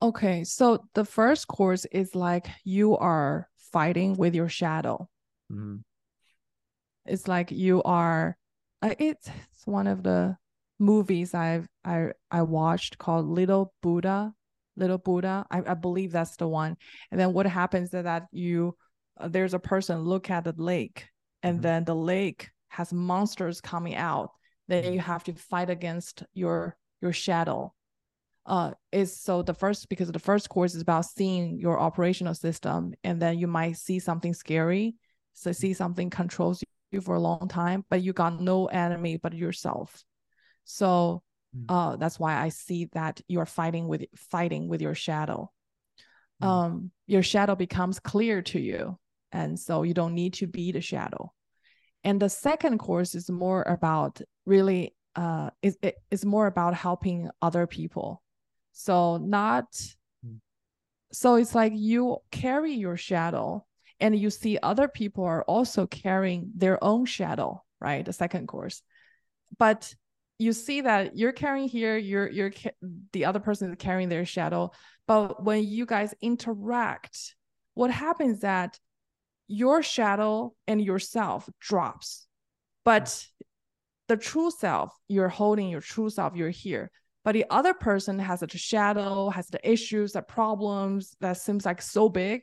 [0.00, 5.06] okay so the first course is like you are fighting with your shadow
[5.52, 5.76] mm-hmm.
[7.06, 8.36] It's like you are.
[8.80, 10.36] Uh, it's, it's one of the
[10.78, 14.32] movies I've I I watched called Little Buddha.
[14.76, 15.46] Little Buddha.
[15.50, 16.76] I, I believe that's the one.
[17.10, 18.76] And then what happens is that you
[19.18, 21.06] uh, there's a person look at the lake,
[21.42, 21.62] and mm-hmm.
[21.62, 24.32] then the lake has monsters coming out.
[24.68, 24.94] Then mm-hmm.
[24.94, 27.74] you have to fight against your your shadow
[28.46, 32.92] uh is so the first because the first course is about seeing your operational system
[33.04, 34.96] and then you might see something scary
[35.32, 39.32] so see something controls you for a long time, but you got no enemy but
[39.32, 40.04] yourself.
[40.64, 41.22] So
[41.56, 41.64] mm.
[41.68, 45.50] uh, that's why I see that you're fighting with fighting with your shadow.
[46.42, 46.46] Mm.
[46.46, 48.98] Um, your shadow becomes clear to you,
[49.32, 51.32] and so you don't need to be the shadow.
[52.04, 57.30] And the second course is more about really uh, is it is more about helping
[57.40, 58.22] other people.
[58.72, 59.70] So not
[60.26, 60.38] mm.
[61.12, 63.64] so it's like you carry your shadow
[64.00, 68.82] and you see other people are also carrying their own shadow right the second course
[69.58, 69.94] but
[70.38, 72.52] you see that you're carrying here you're you're
[73.12, 74.70] the other person is carrying their shadow
[75.06, 77.36] but when you guys interact
[77.74, 78.78] what happens that
[79.48, 82.26] your shadow and yourself drops
[82.84, 83.26] but
[84.08, 86.90] the true self you're holding your true self you're here
[87.24, 91.82] but the other person has a shadow has the issues the problems that seems like
[91.82, 92.42] so big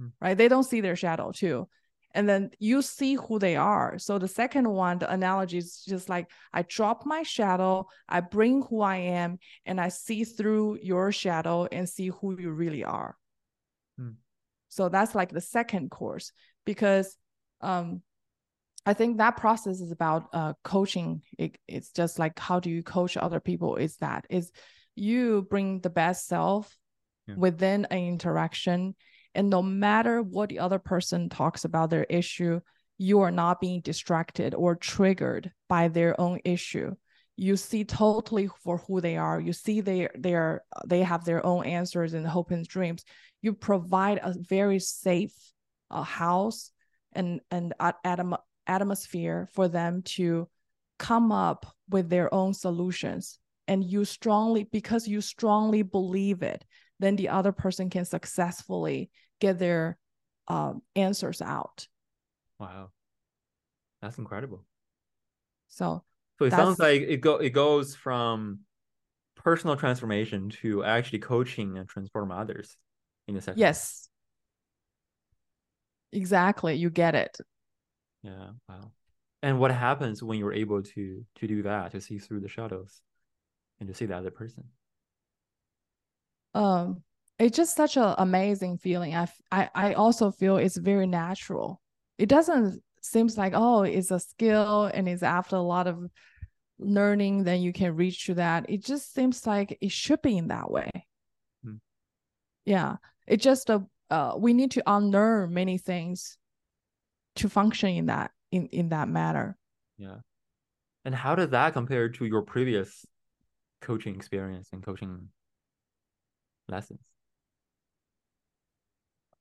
[0.00, 0.12] mm.
[0.20, 0.36] right?
[0.36, 1.68] They don't see their shadow too.
[2.12, 3.96] And then you see who they are.
[3.98, 8.62] So the second one, the analogy is just like I drop my shadow, I bring
[8.62, 13.16] who I am, and I see through your shadow and see who you really are.
[14.70, 16.32] So that's like the second course
[16.64, 17.14] because
[17.60, 18.00] um
[18.86, 21.20] I think that process is about uh, coaching.
[21.38, 23.76] It, it's just like how do you coach other people?
[23.76, 24.50] Is that is
[24.94, 26.74] you bring the best self
[27.26, 27.34] yeah.
[27.36, 28.94] within an interaction,
[29.34, 32.60] and no matter what the other person talks about their issue,
[32.96, 36.94] you are not being distracted or triggered by their own issue.
[37.40, 39.40] You see totally for who they are.
[39.40, 43.02] You see they they are they have their own answers and hope and dreams.
[43.40, 45.32] You provide a very safe
[45.90, 46.70] uh, house
[47.14, 48.20] and and at, at
[48.66, 50.50] atmosphere for them to
[50.98, 56.62] come up with their own solutions and you strongly because you strongly believe it
[56.98, 59.10] then the other person can successfully
[59.40, 59.96] get their
[60.48, 61.88] um, answers out
[62.58, 62.90] wow
[64.02, 64.62] that's incredible
[65.68, 66.04] so
[66.40, 68.60] so it sounds like it go it goes from
[69.36, 72.76] personal transformation to actually coaching and transform others
[73.28, 74.08] in a second yes
[76.12, 77.36] exactly you get it
[78.22, 78.50] yeah.
[78.68, 78.92] Wow.
[79.42, 83.00] And what happens when you're able to to do that, to see through the shadows
[83.78, 84.64] and to see the other person?
[86.54, 87.02] Um,
[87.38, 89.14] it's just such an amazing feeling.
[89.14, 91.80] I, I I also feel it's very natural.
[92.18, 96.10] It doesn't seems like oh, it's a skill and it's after a lot of
[96.80, 98.66] learning then you can reach to that.
[98.68, 100.90] It just seems like it should be in that way.
[101.62, 101.76] Hmm.
[102.64, 106.36] Yeah, it just a uh, we need to unlearn many things
[107.36, 109.56] to function in that in in that matter
[109.98, 110.16] yeah
[111.04, 113.06] and how does that compare to your previous
[113.80, 115.28] coaching experience and coaching
[116.68, 117.00] lessons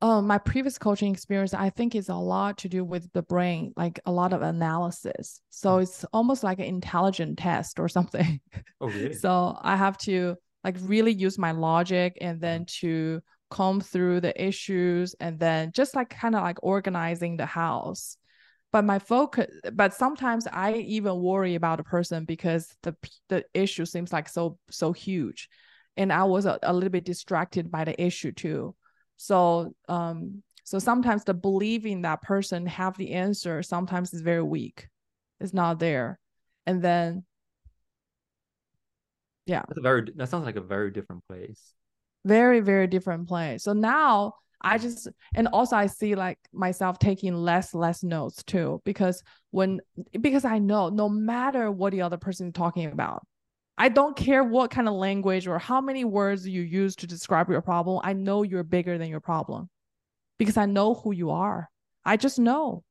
[0.02, 3.74] um, my previous coaching experience, I think is a lot to do with the brain,
[3.76, 5.42] like a lot of analysis.
[5.50, 5.84] So mm.
[5.84, 8.40] it's almost like an intelligent test or something.
[8.80, 9.14] Oh, really?
[9.14, 12.80] so I have to like really use my logic and then mm.
[12.80, 18.16] to comb through the issues and then just like kind of like organizing the house
[18.72, 22.96] but my focus but sometimes i even worry about a person because the
[23.30, 25.50] the issue seems like so so huge
[25.98, 28.76] and i was a, a little bit distracted by the issue too
[29.22, 34.88] so um so sometimes the believing that person have the answer sometimes is very weak.
[35.42, 36.20] It's not there.
[36.66, 37.26] And then
[39.46, 39.64] yeah.
[39.68, 41.74] That's a very that sounds like a very different place.
[42.24, 43.64] Very very different place.
[43.64, 48.82] So now i just and also i see like myself taking less less notes too
[48.84, 49.80] because when
[50.20, 53.26] because i know no matter what the other person is talking about
[53.80, 57.50] i don't care what kind of language or how many words you use to describe
[57.50, 59.68] your problem i know you're bigger than your problem
[60.38, 61.70] because i know who you are.
[62.06, 62.84] I just know.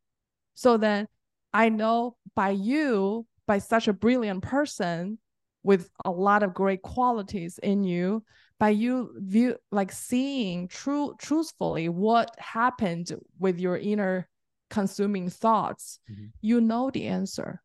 [0.55, 1.07] So then
[1.53, 5.19] i know by you by such a brilliant person
[5.63, 8.23] with a lot of great qualities in you
[8.59, 14.29] by you view like seeing true truthfully what happened with your inner
[14.69, 16.27] consuming thoughts mm-hmm.
[16.43, 17.63] you know the answer.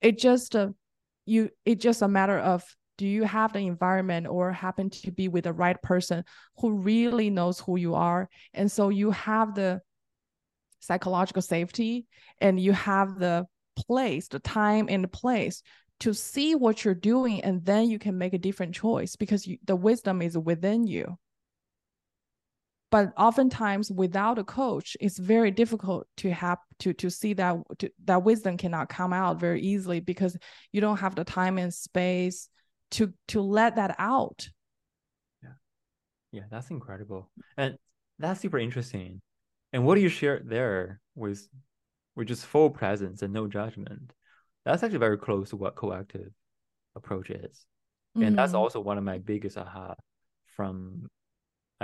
[0.00, 0.70] It just uh,
[1.26, 2.64] you it's just a matter of
[2.96, 6.24] do you have the environment or happen to be with the right person
[6.58, 8.28] who really knows who you are?
[8.52, 9.80] And so you have the
[10.80, 12.06] psychological safety
[12.40, 15.62] and you have the place the time and the place
[16.00, 19.58] to see what you're doing and then you can make a different choice because you,
[19.64, 21.16] the wisdom is within you
[22.94, 27.90] but oftentimes without a coach it's very difficult to have to to see that to,
[28.04, 30.36] that wisdom cannot come out very easily because
[30.70, 32.48] you don't have the time and space
[32.92, 34.48] to to let that out.
[35.42, 35.56] Yeah.
[36.30, 37.32] Yeah that's incredible.
[37.56, 37.76] And
[38.20, 39.20] that's super interesting.
[39.72, 41.48] And what do you share there with
[42.14, 44.12] with just full presence and no judgment.
[44.64, 46.30] That's actually very close to what coactive
[46.94, 47.66] approach is.
[48.14, 48.34] And mm-hmm.
[48.36, 49.94] that's also one of my biggest aha
[50.54, 51.10] from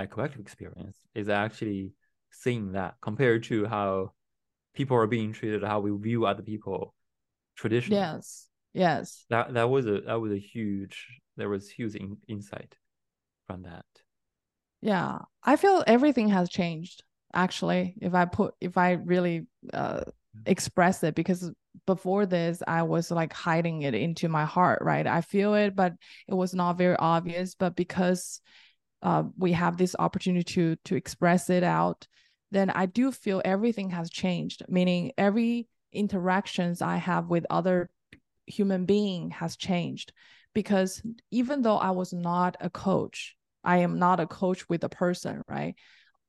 [0.01, 1.93] my coactive experience is actually
[2.31, 4.11] seeing that compared to how
[4.73, 6.95] people are being treated, how we view other people
[7.55, 8.01] traditionally.
[8.01, 8.47] Yes.
[8.73, 9.25] Yes.
[9.29, 11.05] That that was a that was a huge
[11.37, 12.75] there was huge in, insight
[13.45, 13.85] from that.
[14.81, 15.19] Yeah.
[15.43, 20.01] I feel everything has changed actually if I put if I really uh
[20.45, 21.51] express it because
[21.85, 25.93] before this i was like hiding it into my heart right i feel it but
[26.27, 28.41] it was not very obvious but because
[29.03, 32.07] uh, we have this opportunity to to express it out
[32.51, 37.89] then i do feel everything has changed meaning every interactions i have with other
[38.51, 40.13] human being has changed.
[40.53, 44.89] Because even though i was not a coach i am not a coach with a
[44.89, 45.75] person right?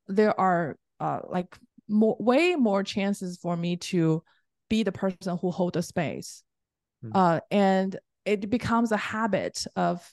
[0.06, 1.56] There are uh, like
[1.88, 4.22] more way more chances for me to
[4.68, 6.44] be the person who hold the space.
[7.04, 7.16] Mm-hmm.
[7.16, 10.08] uh, and it becomes a habit of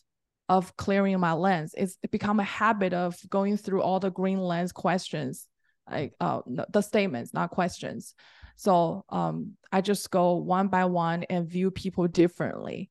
[0.50, 4.74] of clearing my lens it's become a habit of going through all the green lens
[4.74, 5.48] questions
[5.90, 8.14] like uh, the statements not questions
[8.60, 12.90] So um, I just go one by one and view people differently,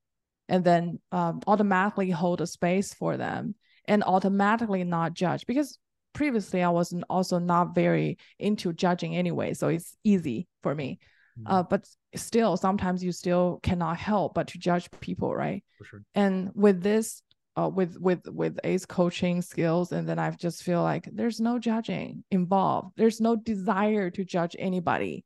[0.49, 3.55] and then um, automatically hold a space for them
[3.85, 5.79] and automatically not judge because
[6.15, 11.01] previously I wasn't also not very into judging anyway, so it's easy for me.
[11.39, 11.53] Mm-hmm.
[11.53, 11.87] Uh, but
[12.17, 15.63] still, sometimes you still cannot help but to judge people, right?
[15.85, 16.01] Sure.
[16.15, 17.23] And with this,
[17.59, 21.59] uh, with with with ACE coaching skills, and then I just feel like there's no
[21.59, 22.93] judging involved.
[22.97, 25.25] There's no desire to judge anybody,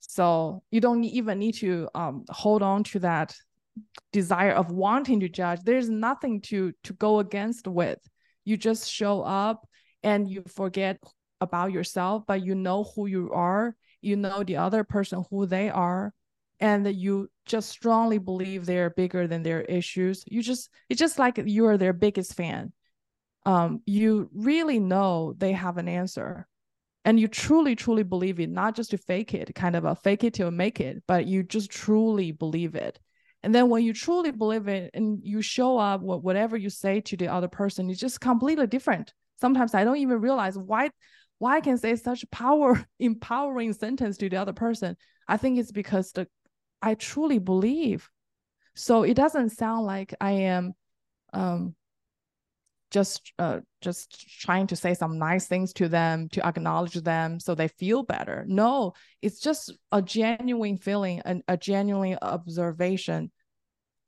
[0.00, 3.34] so you don't even need to um, hold on to that
[4.12, 5.60] desire of wanting to judge.
[5.62, 7.98] There's nothing to to go against with.
[8.44, 9.68] You just show up
[10.02, 10.98] and you forget
[11.42, 15.68] about yourself, but you know who you are, you know the other person who they
[15.68, 16.14] are,
[16.60, 20.24] and that you just strongly believe they're bigger than their issues.
[20.26, 22.72] You just it's just like you are their biggest fan.
[23.44, 26.46] Um, you really know they have an answer.
[27.04, 30.24] And you truly, truly believe it, not just to fake it, kind of a fake
[30.24, 32.98] it till make it, but you just truly believe it.
[33.44, 37.16] And then when you truly believe it and you show up, whatever you say to
[37.16, 40.90] the other person is just completely different sometimes I don't even realize why
[41.38, 44.96] why I can say such power empowering sentence to the other person.
[45.28, 46.28] I think it's because the
[46.82, 48.08] I truly believe.
[48.74, 50.74] So it doesn't sound like I am
[51.32, 51.74] um
[52.90, 57.54] just uh just trying to say some nice things to them to acknowledge them so
[57.54, 58.44] they feel better.
[58.46, 63.32] No, it's just a genuine feeling and a genuine observation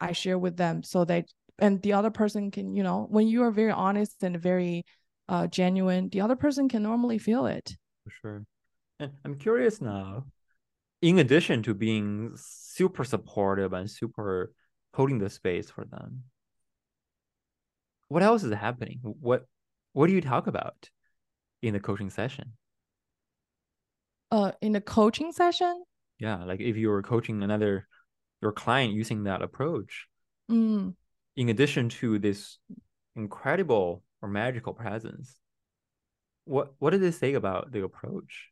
[0.01, 1.25] I share with them so they
[1.59, 4.85] and the other person can, you know, when you are very honest and very
[5.29, 7.77] uh, genuine, the other person can normally feel it.
[8.05, 8.47] For sure.
[9.01, 10.25] And I'm curious now,
[11.01, 14.53] in addition to being super supportive and super
[14.95, 16.25] holding the space for them,
[18.09, 19.01] what else is happening?
[19.03, 19.47] What
[19.93, 20.91] what do you talk about
[21.63, 22.53] in the coaching session?
[24.31, 25.85] Uh, in the coaching session?
[26.19, 27.87] Yeah, like if you were coaching another
[28.43, 30.07] your client using that approach,
[30.51, 30.95] mm.
[31.37, 32.59] in addition to this
[33.17, 35.37] incredible or magical presence.
[36.45, 38.49] What what did they say about the approach?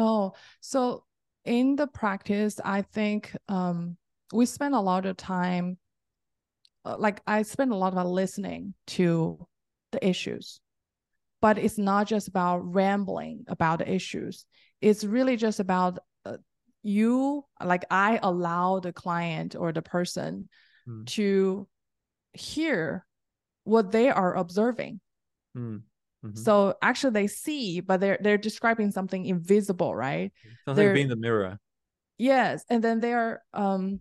[0.00, 1.04] Oh, so
[1.44, 3.98] in the practice, I think um,
[4.32, 5.76] we spend a lot of time,
[6.86, 9.46] uh, like I spend a lot of listening to
[9.92, 10.60] the issues,
[11.42, 14.46] but it's not just about rambling about the issues.
[14.80, 16.38] It's really just about uh,
[16.82, 20.48] you, like I allow the client or the person
[20.88, 21.06] mm.
[21.08, 21.68] to
[22.32, 23.04] hear
[23.64, 25.00] what they are observing.
[25.54, 25.82] Mm.
[26.24, 26.36] Mm-hmm.
[26.36, 30.32] So actually they see, but they're they're describing something invisible, right?
[30.64, 31.58] Something they're, being the mirror.
[32.18, 32.64] Yes.
[32.68, 34.00] And then they're um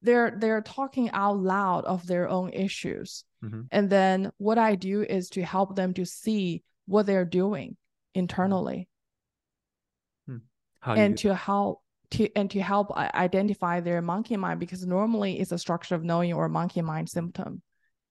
[0.00, 3.24] they're they're talking out loud of their own issues.
[3.44, 3.62] Mm-hmm.
[3.70, 7.76] And then what I do is to help them to see what they're doing
[8.14, 8.88] internally.
[10.26, 10.96] Hmm.
[10.96, 15.58] and to help to and to help identify their monkey mind because normally it's a
[15.58, 17.62] structure of knowing or monkey mind symptom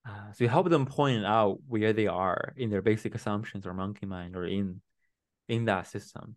[0.08, 3.74] uh, so you help them point out where they are in their basic assumptions or
[3.74, 4.82] monkey mind or in
[5.50, 6.36] in that system.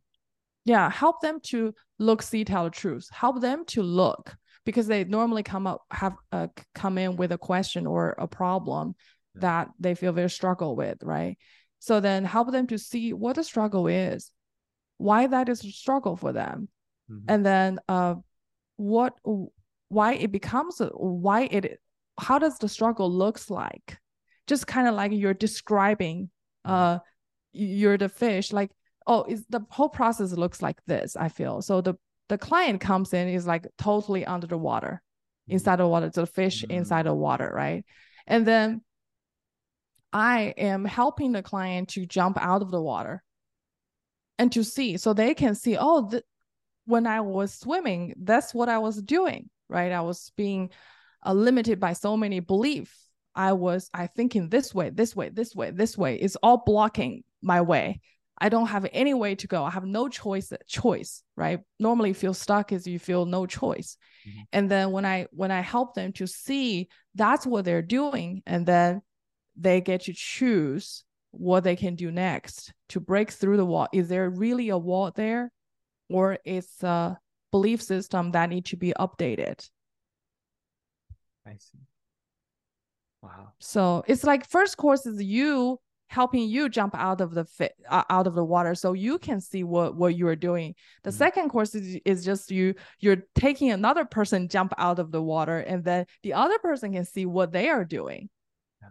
[0.64, 3.08] Yeah, help them to look, see, tell the truth.
[3.10, 7.38] Help them to look because they normally come up have uh, come in with a
[7.38, 8.94] question or a problem
[9.34, 9.40] yeah.
[9.40, 11.38] that they feel very struggle with, right?
[11.78, 14.30] So then help them to see what the struggle is,
[14.98, 16.68] why that is a struggle for them,
[17.10, 17.24] mm-hmm.
[17.28, 18.16] and then uh,
[18.76, 19.14] what
[19.88, 21.80] why it becomes why it
[22.20, 23.98] how does the struggle looks like
[24.46, 26.30] just kind of like you're describing
[26.66, 26.72] mm-hmm.
[26.72, 26.98] uh
[27.52, 28.70] you're the fish like
[29.06, 31.94] oh is the whole process looks like this i feel so the
[32.28, 35.02] the client comes in is like totally under the water
[35.42, 35.54] mm-hmm.
[35.54, 36.72] inside the water the fish mm-hmm.
[36.72, 37.84] inside the water right
[38.26, 38.82] and then
[40.12, 43.22] i am helping the client to jump out of the water
[44.38, 46.24] and to see so they can see oh th-
[46.86, 50.70] when i was swimming that's what i was doing right i was being
[51.24, 53.08] uh, limited by so many beliefs.
[53.34, 57.22] I was I thinking this way, this way, this way, this way is all blocking
[57.42, 58.00] my way.
[58.42, 59.64] I don't have any way to go.
[59.64, 60.52] I have no choice.
[60.66, 61.60] Choice, right?
[61.78, 63.98] Normally, feel stuck is you feel no choice.
[64.26, 64.40] Mm-hmm.
[64.52, 68.64] And then when I when I help them to see that's what they're doing, and
[68.64, 69.02] then
[69.56, 73.88] they get to choose what they can do next to break through the wall.
[73.92, 75.52] Is there really a wall there,
[76.08, 77.18] or is a
[77.52, 79.68] belief system that need to be updated?
[81.50, 81.78] I see.
[83.22, 83.52] Wow.
[83.58, 85.78] So it's like first course is you
[86.10, 89.40] helping you jump out of the fit uh, out of the water so you can
[89.40, 90.74] see what what you are doing
[91.04, 91.18] the mm-hmm.
[91.18, 95.58] second course is, is just you you're taking another person jump out of the water
[95.60, 98.28] and then the other person can see what they are doing
[98.82, 98.88] yeah.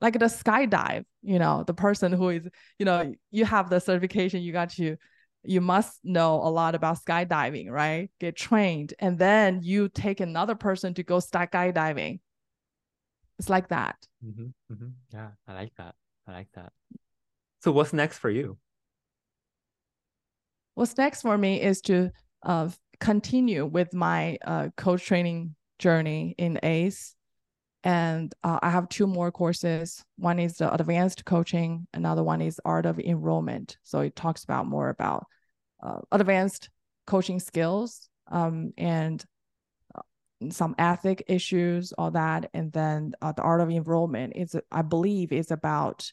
[0.00, 2.48] like the skydive you know the person who is
[2.78, 4.96] you know you have the certification you got to
[5.42, 8.10] you must know a lot about skydiving, right?
[8.18, 8.94] Get trained.
[8.98, 12.20] And then you take another person to go skydiving.
[13.38, 13.96] It's like that.
[14.24, 14.88] Mm-hmm, mm-hmm.
[15.12, 15.94] Yeah, I like that.
[16.28, 16.72] I like that.
[17.60, 18.58] So, what's next for you?
[20.74, 22.10] What's next for me is to
[22.42, 22.68] uh,
[23.00, 27.16] continue with my uh, coach training journey in ACE.
[27.82, 30.04] And uh, I have two more courses.
[30.16, 33.78] One is the advanced coaching, another one is art of enrollment.
[33.82, 35.26] So it talks about more about
[35.82, 36.68] uh, advanced
[37.06, 39.24] coaching skills um, and
[39.94, 40.02] uh,
[40.50, 42.50] some ethic issues, all that.
[42.52, 46.12] And then uh, the art of enrollment is, I believe, is about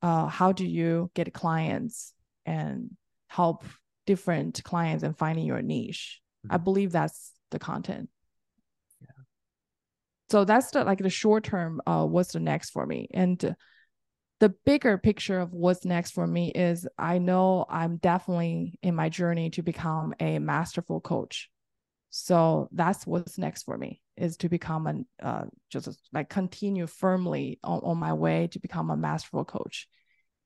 [0.00, 2.14] uh, how do you get clients
[2.46, 2.96] and
[3.28, 3.64] help
[4.06, 6.20] different clients and finding your niche.
[6.46, 6.54] Mm-hmm.
[6.54, 8.08] I believe that's the content
[10.32, 13.08] so that's the like the short term uh what's the next for me.
[13.12, 13.54] And
[14.40, 19.08] the bigger picture of what's next for me is i know i'm definitely in my
[19.08, 21.50] journey to become a masterful coach.
[22.10, 27.58] So that's what's next for me is to become an uh, just like continue firmly
[27.62, 29.86] on, on my way to become a masterful coach.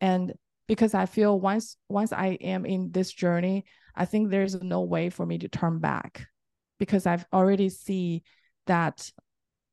[0.00, 0.34] And
[0.68, 3.64] because i feel once once i am in this journey
[3.94, 6.26] i think there's no way for me to turn back
[6.80, 8.22] because i've already see
[8.66, 9.10] that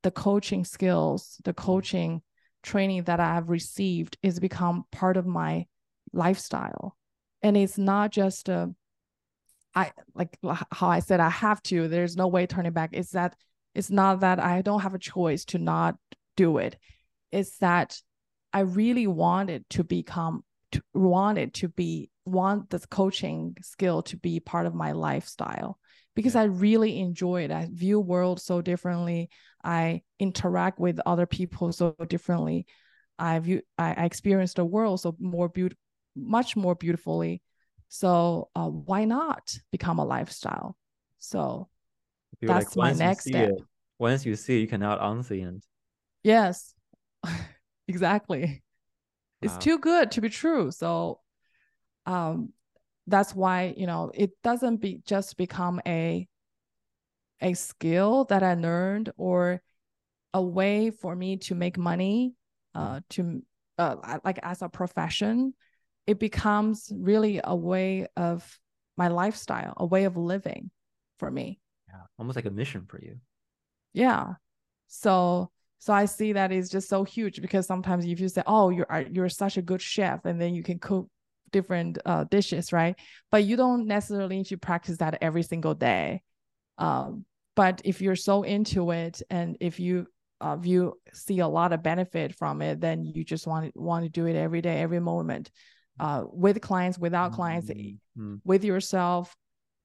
[0.04, 1.56] the coaching skills, the mm.
[1.56, 2.22] coaching
[2.62, 5.66] training that I have received is become part of my
[6.12, 6.96] lifestyle.
[7.42, 8.72] And it's not just a,
[9.74, 10.38] I like
[10.70, 12.90] how I said I have to, there's no way turning back.
[12.92, 13.34] It's that
[13.74, 15.96] it's not that I don't have a choice to not
[16.36, 16.78] do it.
[17.32, 18.00] It's that
[18.52, 24.38] I really wanted to become to, wanted to be want the coaching skill to be
[24.38, 25.78] part of my lifestyle
[26.14, 27.50] because I really enjoy it.
[27.50, 29.30] I view world so differently.
[29.62, 32.66] I interact with other people so differently.
[33.18, 35.80] I view I, I experience the world so more beautiful,
[36.16, 37.42] much more beautifully.
[37.88, 40.76] So uh, why not become a lifestyle?
[41.18, 41.68] So
[42.42, 43.50] that's like, my next step.
[43.50, 43.64] It,
[43.98, 45.64] once you see, it, you cannot unsee it.
[46.22, 46.74] Yes,
[47.88, 48.62] exactly.
[49.42, 49.48] Wow.
[49.48, 50.70] It's too good to be true.
[50.70, 51.20] So,
[52.06, 52.52] um,
[53.06, 56.26] that's why you know it doesn't be just become a
[57.40, 59.60] a skill that I learned or
[60.32, 62.34] a way for me to make money
[62.74, 63.42] uh, to
[63.78, 65.54] uh, like as a profession.
[66.06, 68.58] It becomes really a way of
[68.96, 70.70] my lifestyle a way of living
[71.18, 71.60] for me.
[71.88, 73.16] Yeah almost like a mission for you.
[73.92, 74.34] Yeah.
[74.88, 75.50] So
[75.84, 78.86] so i see that is just so huge because sometimes if you say oh you're
[79.10, 81.08] you're such a good chef and then you can cook
[81.54, 82.96] different uh, dishes, right?
[83.30, 86.22] But you don't necessarily need to practice that every single day.
[86.76, 87.24] Um,
[87.54, 90.06] but if you're so into it, and if you
[90.40, 94.04] uh, you see a lot of benefit from it, then you just want to want
[94.04, 95.50] to do it every day, every moment,
[96.00, 98.34] uh, with clients, without clients, mm-hmm.
[98.44, 99.34] with yourself,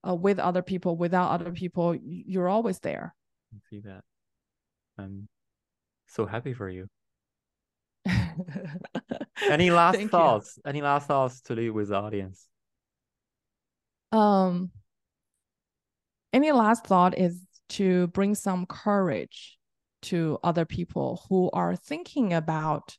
[0.08, 1.96] uh, with other people, without other people.
[2.04, 3.14] You're always there.
[3.54, 4.02] I see that.
[4.98, 5.30] I'm
[6.08, 6.88] so happy for you.
[9.48, 10.58] Any last thoughts?
[10.58, 10.70] You.
[10.70, 12.48] Any last thoughts to leave with the audience?
[14.12, 14.72] Um,
[16.34, 19.58] any last thought is to bring some courage
[20.02, 22.98] to other people who are thinking about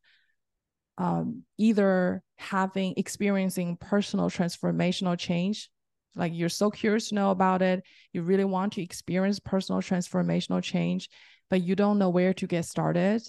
[0.98, 5.70] um, either having experiencing personal transformational change
[6.16, 10.62] like you're so curious to know about it you really want to experience personal transformational
[10.62, 11.08] change
[11.48, 13.22] but you don't know where to get started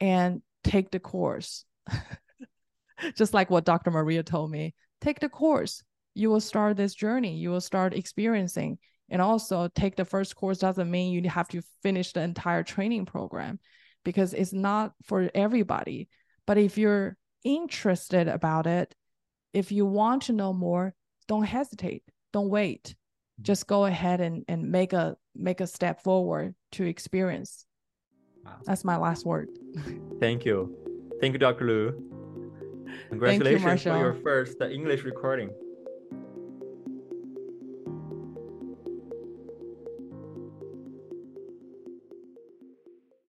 [0.00, 1.64] and take the course
[3.16, 3.90] just like what Dr.
[3.90, 5.82] Maria told me, take the course.
[6.14, 7.36] You will start this journey.
[7.36, 8.78] You will start experiencing.
[9.10, 13.06] And also, take the first course doesn't mean you have to finish the entire training
[13.06, 13.58] program
[14.04, 16.08] because it's not for everybody.
[16.46, 18.94] But if you're interested about it,
[19.52, 20.94] if you want to know more,
[21.28, 22.02] don't hesitate.
[22.32, 22.84] Don't wait.
[22.84, 23.44] Mm-hmm.
[23.44, 27.66] Just go ahead and, and make a make a step forward to experience.
[28.44, 28.52] Wow.
[28.64, 29.48] That's my last word.
[30.20, 30.76] Thank you.
[31.20, 31.66] Thank you, Dr.
[31.66, 32.13] Lu.
[33.10, 35.50] Congratulations you, for your first uh, English recording.